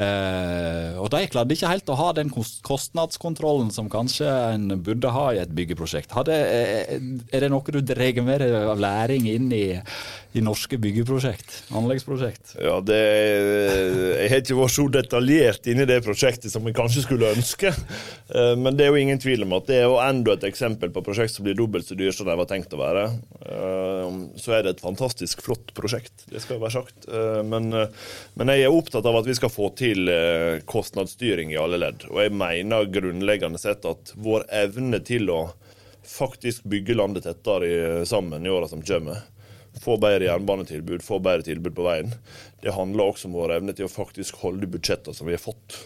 Uh, 0.00 0.96
og 1.02 1.10
de 1.12 1.26
klarte 1.28 1.52
ikke 1.52 1.68
helt 1.68 1.90
å 1.92 1.96
ha 1.98 2.06
den 2.16 2.30
kostnadskontrollen 2.32 3.68
som 3.74 3.90
kanskje 3.92 4.30
en 4.54 4.72
burde 4.80 5.10
ha 5.12 5.26
i 5.34 5.40
et 5.42 5.52
byggeprosjekt. 5.52 6.14
Hadde, 6.16 6.38
er 6.40 7.44
det 7.44 7.50
noe 7.52 7.74
du 7.74 7.82
drar 7.84 8.22
med 8.24 8.40
deg 8.40 8.56
av 8.62 8.80
læring 8.80 9.28
inn 9.28 9.50
i 9.52 9.64
i 10.32 10.42
norske 10.44 10.78
byggeprosjekt, 10.78 11.56
anleggsprosjekt? 11.74 12.52
Ja, 12.62 12.76
det, 12.86 12.98
Jeg 14.20 14.30
har 14.30 14.42
ikke 14.42 14.58
vært 14.60 14.74
så 14.76 14.84
detaljert 14.94 15.66
inni 15.70 15.86
det 15.90 15.96
prosjektet 16.04 16.52
som 16.52 16.66
jeg 16.68 16.76
kanskje 16.76 17.02
skulle 17.02 17.32
ønske. 17.34 17.72
Eh, 18.30 18.52
men 18.54 18.76
det 18.78 18.86
er 18.86 18.92
jo 18.94 19.00
ingen 19.00 19.18
tvil 19.22 19.42
om 19.42 19.56
at 19.58 19.66
det 19.66 19.80
er 19.80 19.88
jo 19.88 19.96
enda 19.98 20.36
et 20.36 20.46
eksempel 20.46 20.92
på 20.94 21.02
prosjekt 21.06 21.34
som 21.34 21.46
blir 21.46 21.58
dobbelt 21.58 21.88
så 21.88 21.96
dyrt 21.98 22.14
som 22.14 22.28
de 22.28 22.36
var 22.38 22.46
tenkt 22.50 22.76
å 22.76 22.78
være. 22.78 23.08
Eh, 23.42 24.20
så 24.38 24.54
er 24.54 24.66
det 24.66 24.76
et 24.76 24.84
fantastisk 24.84 25.42
flott 25.42 25.74
prosjekt, 25.74 26.26
det 26.30 26.44
skal 26.44 26.62
være 26.62 26.76
sagt. 26.78 27.10
Eh, 27.10 27.40
men, 27.50 27.72
men 28.38 28.54
jeg 28.54 28.68
er 28.68 28.76
opptatt 28.76 29.10
av 29.10 29.18
at 29.18 29.26
vi 29.26 29.34
skal 29.38 29.50
få 29.50 29.72
til 29.78 30.06
kostnadsstyring 30.70 31.50
i 31.50 31.58
alle 31.58 31.80
ledd. 31.82 32.06
Og 32.12 32.22
jeg 32.22 32.36
mener 32.38 32.86
grunnleggende 32.94 33.58
sett 33.58 33.82
at 33.88 34.14
vår 34.14 34.46
evne 34.62 35.02
til 35.02 35.26
å 35.34 35.42
faktisk 36.06 36.64
bygge 36.70 36.94
landet 36.94 37.26
tettere 37.26 38.06
sammen 38.06 38.46
i 38.46 38.50
åra 38.50 38.70
som 38.70 38.82
kommer, 38.86 39.20
få 39.78 39.96
bedre 40.02 40.26
jernbanetilbud, 40.26 41.02
få 41.04 41.20
bedre 41.22 41.46
tilbud 41.46 41.74
på 41.76 41.84
veien. 41.86 42.10
Det 42.60 42.74
handler 42.74 43.12
også 43.12 43.28
om 43.28 43.36
vår 43.38 43.54
evne 43.56 43.74
til 43.76 43.86
å 43.86 43.92
faktisk 43.92 44.40
holde 44.42 44.68
budsjettene 44.70 45.16
som 45.16 45.28
vi 45.28 45.36
har 45.36 45.42
fått. 45.42 45.76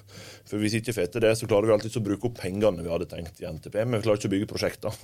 For 0.49 0.61
Hvis 0.61 0.77
ikke 0.79 0.95
får 0.97 1.11
til 1.13 1.25
det, 1.25 1.35
så 1.39 1.49
klarer 1.49 1.69
vi 1.69 1.75
alltid 1.77 1.99
å 2.01 2.05
bruke 2.05 2.29
opp 2.29 2.41
pengene 2.41 2.85
vi 2.85 2.91
hadde 2.93 3.09
tenkt 3.11 3.41
i 3.43 3.49
NTP, 3.49 3.79
men 3.85 3.99
vi 3.99 4.07
klarer 4.07 4.21
ikke 4.21 4.31
å 4.31 4.35
bygge 4.35 4.51
prosjekter. 4.51 4.99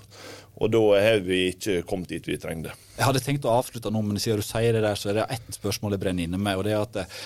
Og 0.60 0.72
da 0.72 0.82
har 1.00 1.22
vi 1.24 1.42
ikke 1.52 1.80
kommet 1.88 2.12
dit 2.12 2.26
vi 2.28 2.38
trengte. 2.40 2.74
Jeg 2.96 3.06
hadde 3.06 3.22
tenkt 3.24 3.48
å 3.48 3.54
avslutte 3.60 3.92
nå, 3.92 4.02
men 4.06 4.20
siden 4.20 4.42
du 4.42 4.46
sier 4.46 4.76
det 4.76 4.84
der, 4.84 4.98
så 4.98 5.12
er 5.12 5.20
det 5.20 5.30
ett 5.36 5.56
spørsmål 5.56 5.96
jeg 5.96 6.04
brenner 6.04 6.28
inne 6.28 6.40
med. 6.40 6.58
og 6.58 6.66
det 6.66 6.74
er 6.76 6.84
at 6.84 7.00
eh, 7.04 7.16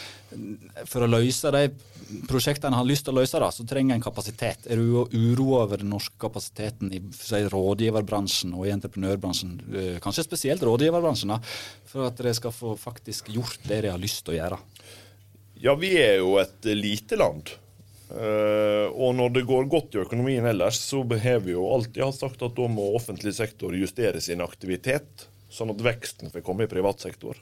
For 0.91 1.07
å 1.07 1.11
løse 1.11 1.55
de 1.55 1.69
prosjektene 2.29 2.73
en 2.73 2.79
har 2.81 2.89
lyst 2.89 3.07
til 3.07 3.15
å 3.15 3.21
løse, 3.21 3.41
da, 3.41 3.51
så 3.55 3.67
trenger 3.69 3.97
en 3.97 4.05
kapasitet. 4.05 4.69
Er 4.71 4.81
du 4.81 5.05
uro 5.13 5.49
over 5.61 5.83
den 5.83 5.93
norske 5.93 6.17
kapasiteten 6.21 6.93
i 6.95 7.01
si, 7.17 7.41
rådgiverbransjen 7.53 8.55
og 8.57 8.69
i 8.69 8.75
entreprenørbransjen? 8.75 9.57
Eh, 9.75 9.97
kanskje 10.05 10.27
spesielt 10.27 10.65
rådgiverbransjen, 10.67 11.35
da, 11.35 11.41
for 11.91 12.09
at 12.09 12.21
dere 12.21 12.37
skal 12.37 12.55
få 12.55 12.77
faktisk 12.81 13.33
gjort 13.35 13.61
det 13.65 13.75
dere 13.75 13.97
har 13.97 14.03
lyst 14.03 14.25
til 14.25 14.37
å 14.37 14.39
gjøre? 14.39 14.61
Ja, 15.65 15.75
vi 15.81 15.95
er 15.99 16.19
jo 16.21 16.37
et 16.43 16.67
lite 16.77 17.19
land. 17.19 17.55
Uh, 18.15 18.93
og 18.93 19.15
når 19.17 19.33
det 19.35 19.47
går 19.49 19.65
godt 19.73 19.97
i 19.97 20.03
økonomien 20.03 20.45
ellers, 20.47 20.79
så 20.85 21.01
har 21.03 21.41
vi 21.43 21.55
jo 21.55 21.65
alltid 21.73 22.05
sagt 22.15 22.43
at 22.45 22.55
da 22.55 22.67
må 22.71 22.93
offentlig 22.95 23.33
sektor 23.35 23.75
justere 23.75 24.21
sin 24.23 24.45
aktivitet, 24.45 25.25
sånn 25.51 25.73
at 25.73 25.83
veksten 25.83 26.31
får 26.31 26.45
komme 26.45 26.67
i 26.67 26.71
privat 26.71 27.03
sektor. 27.03 27.39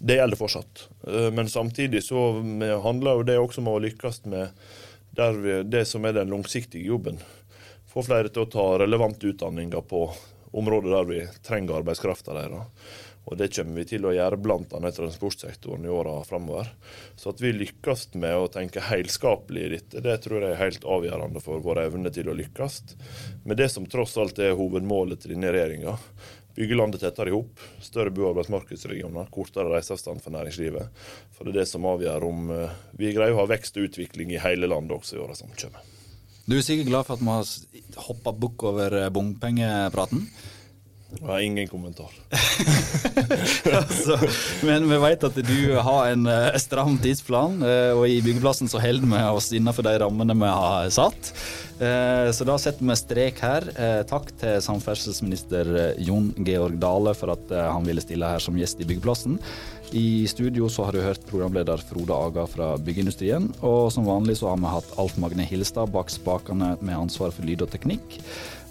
Det 0.00 0.16
gjelder 0.16 0.40
fortsatt. 0.40 0.86
Uh, 1.04 1.28
men 1.36 1.50
samtidig 1.52 2.02
så 2.06 2.22
handler 2.84 3.20
jo 3.20 3.26
det 3.28 3.36
også 3.40 3.60
om 3.60 3.68
å 3.74 3.80
lykkes 3.84 4.24
med 4.32 4.48
vi, 5.20 5.60
det 5.66 5.84
som 5.84 6.04
er 6.08 6.16
den 6.16 6.32
langsiktige 6.32 6.88
jobben. 6.88 7.20
Få 7.90 8.04
flere 8.06 8.30
til 8.32 8.46
å 8.46 8.50
ta 8.50 8.66
relevante 8.80 9.28
utdanninger 9.28 9.84
på 9.90 10.06
områder 10.56 10.94
der 10.94 11.08
vi 11.08 11.20
trenger 11.44 11.80
arbeidskrafta 11.80 12.34
deres. 12.34 12.88
Og 13.28 13.36
det 13.38 13.50
kommer 13.54 13.82
vi 13.82 13.84
til 13.92 14.06
å 14.08 14.12
gjøre 14.14 14.38
bl.a. 14.40 14.90
transportsektoren 14.96 15.84
i 15.84 15.92
åra 15.92 16.16
framover. 16.26 16.70
Så 17.20 17.30
at 17.30 17.42
vi 17.42 17.52
lykkes 17.52 18.08
med 18.18 18.34
å 18.34 18.48
tenke 18.50 18.82
helskapelig 18.82 19.66
i 19.66 19.72
dette, 19.76 20.02
det 20.02 20.16
tror 20.24 20.40
jeg 20.42 20.54
er 20.54 20.62
helt 20.62 20.86
avgjørende 20.88 21.42
for 21.44 21.62
vår 21.62 21.84
evne 21.84 22.10
til 22.14 22.32
å 22.32 22.36
lykkes. 22.38 22.80
Med 23.44 23.60
det 23.60 23.68
som 23.70 23.86
tross 23.86 24.16
alt 24.18 24.40
er 24.42 24.56
hovedmålet 24.58 25.22
til 25.22 25.36
denne 25.36 25.52
regjeringa. 25.54 25.98
Bygge 26.60 26.76
landet 26.76 27.00
tettere 27.00 27.32
i 27.32 27.32
hop, 27.32 27.62
større 27.80 28.12
bo- 28.12 28.26
og 28.26 28.34
arbeidsmarkedsregioner, 28.34 29.30
kortere 29.32 29.70
reiseavstand 29.72 30.20
for 30.20 30.34
næringslivet. 30.34 31.06
For 31.32 31.48
det 31.48 31.54
er 31.54 31.62
det 31.62 31.70
som 31.70 31.88
avgjør 31.88 32.26
om 32.28 32.50
eh, 32.52 32.74
vi 33.00 33.14
greier 33.16 33.32
å 33.32 33.40
ha 33.40 33.48
vekst 33.48 33.80
og 33.80 33.88
utvikling 33.88 34.34
i 34.34 34.42
hele 34.44 34.68
landet 34.68 34.92
også 34.98 35.16
i 35.16 35.22
åra 35.24 35.38
som 35.38 35.48
kommer. 35.56 35.80
Du 36.44 36.58
er 36.58 36.64
sikkert 36.66 36.90
glad 36.90 37.06
for 37.08 37.16
at 37.16 37.24
vi 37.24 37.30
har 37.32 38.06
hoppa 38.10 38.34
bukk 38.36 38.64
over 38.68 38.96
bompengepraten? 39.14 40.26
Jeg 41.10 41.26
har 41.26 41.42
ingen 41.42 41.66
kommentar. 41.68 42.12
altså, 43.80 44.16
men 44.66 44.86
vi 44.86 44.98
vet 45.02 45.24
at 45.26 45.40
du 45.42 45.56
har 45.82 46.12
en 46.12 46.28
uh, 46.30 46.58
stram 46.62 46.94
tidsplan, 47.02 47.58
uh, 47.64 47.98
og 47.98 48.04
i 48.06 48.20
byggeplassen 48.24 48.70
så 48.70 48.82
holder 48.82 49.10
vi 49.10 49.24
oss 49.34 49.50
innenfor 49.56 49.86
de 49.86 49.96
rammene 50.04 50.36
vi 50.38 50.52
har 50.52 50.92
satt. 50.94 51.32
Uh, 51.80 52.30
så 52.36 52.46
da 52.46 52.56
setter 52.60 52.86
vi 52.86 52.98
strek 53.00 53.42
her. 53.42 53.66
takk 54.08 54.30
til 54.38 54.62
samferdselsminister 54.62 55.74
Jon 55.98 56.30
Georg 56.46 56.78
Dale 56.80 57.16
for 57.18 57.34
at 57.34 57.52
han 57.58 57.86
ville 57.88 58.04
stille 58.04 58.30
her 58.30 58.42
som 58.42 58.58
gjest 58.60 58.80
i 58.80 58.88
byggeplassen. 58.88 59.40
I 59.92 60.26
studio 60.30 60.68
så 60.70 60.84
har 60.86 60.94
du 60.94 61.00
hørt 61.02 61.24
programleder 61.26 61.80
Frode 61.82 62.14
Aga 62.14 62.44
fra 62.46 62.68
Byggeindustrien. 62.78 63.48
Og 63.66 63.90
som 63.90 64.06
vanlig 64.06 64.36
så 64.38 64.52
har 64.52 64.60
vi 64.62 64.70
hatt 64.70 64.92
Alf 65.02 65.16
Magne 65.18 65.42
Hilstad 65.42 65.90
bak 65.90 66.12
spakene 66.14 66.76
med 66.78 66.94
ansvar 66.94 67.34
for 67.34 67.46
lyd 67.46 67.64
og 67.66 67.72
teknikk. 67.72 68.20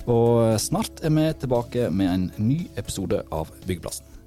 Og 0.08 0.56
snart 0.64 1.04
er 1.04 1.12
vi 1.12 1.26
tilbake 1.42 1.90
med 1.92 2.14
en 2.14 2.30
ny 2.40 2.62
episode 2.80 3.20
av 3.36 3.52
Byggeplassen. 3.66 4.19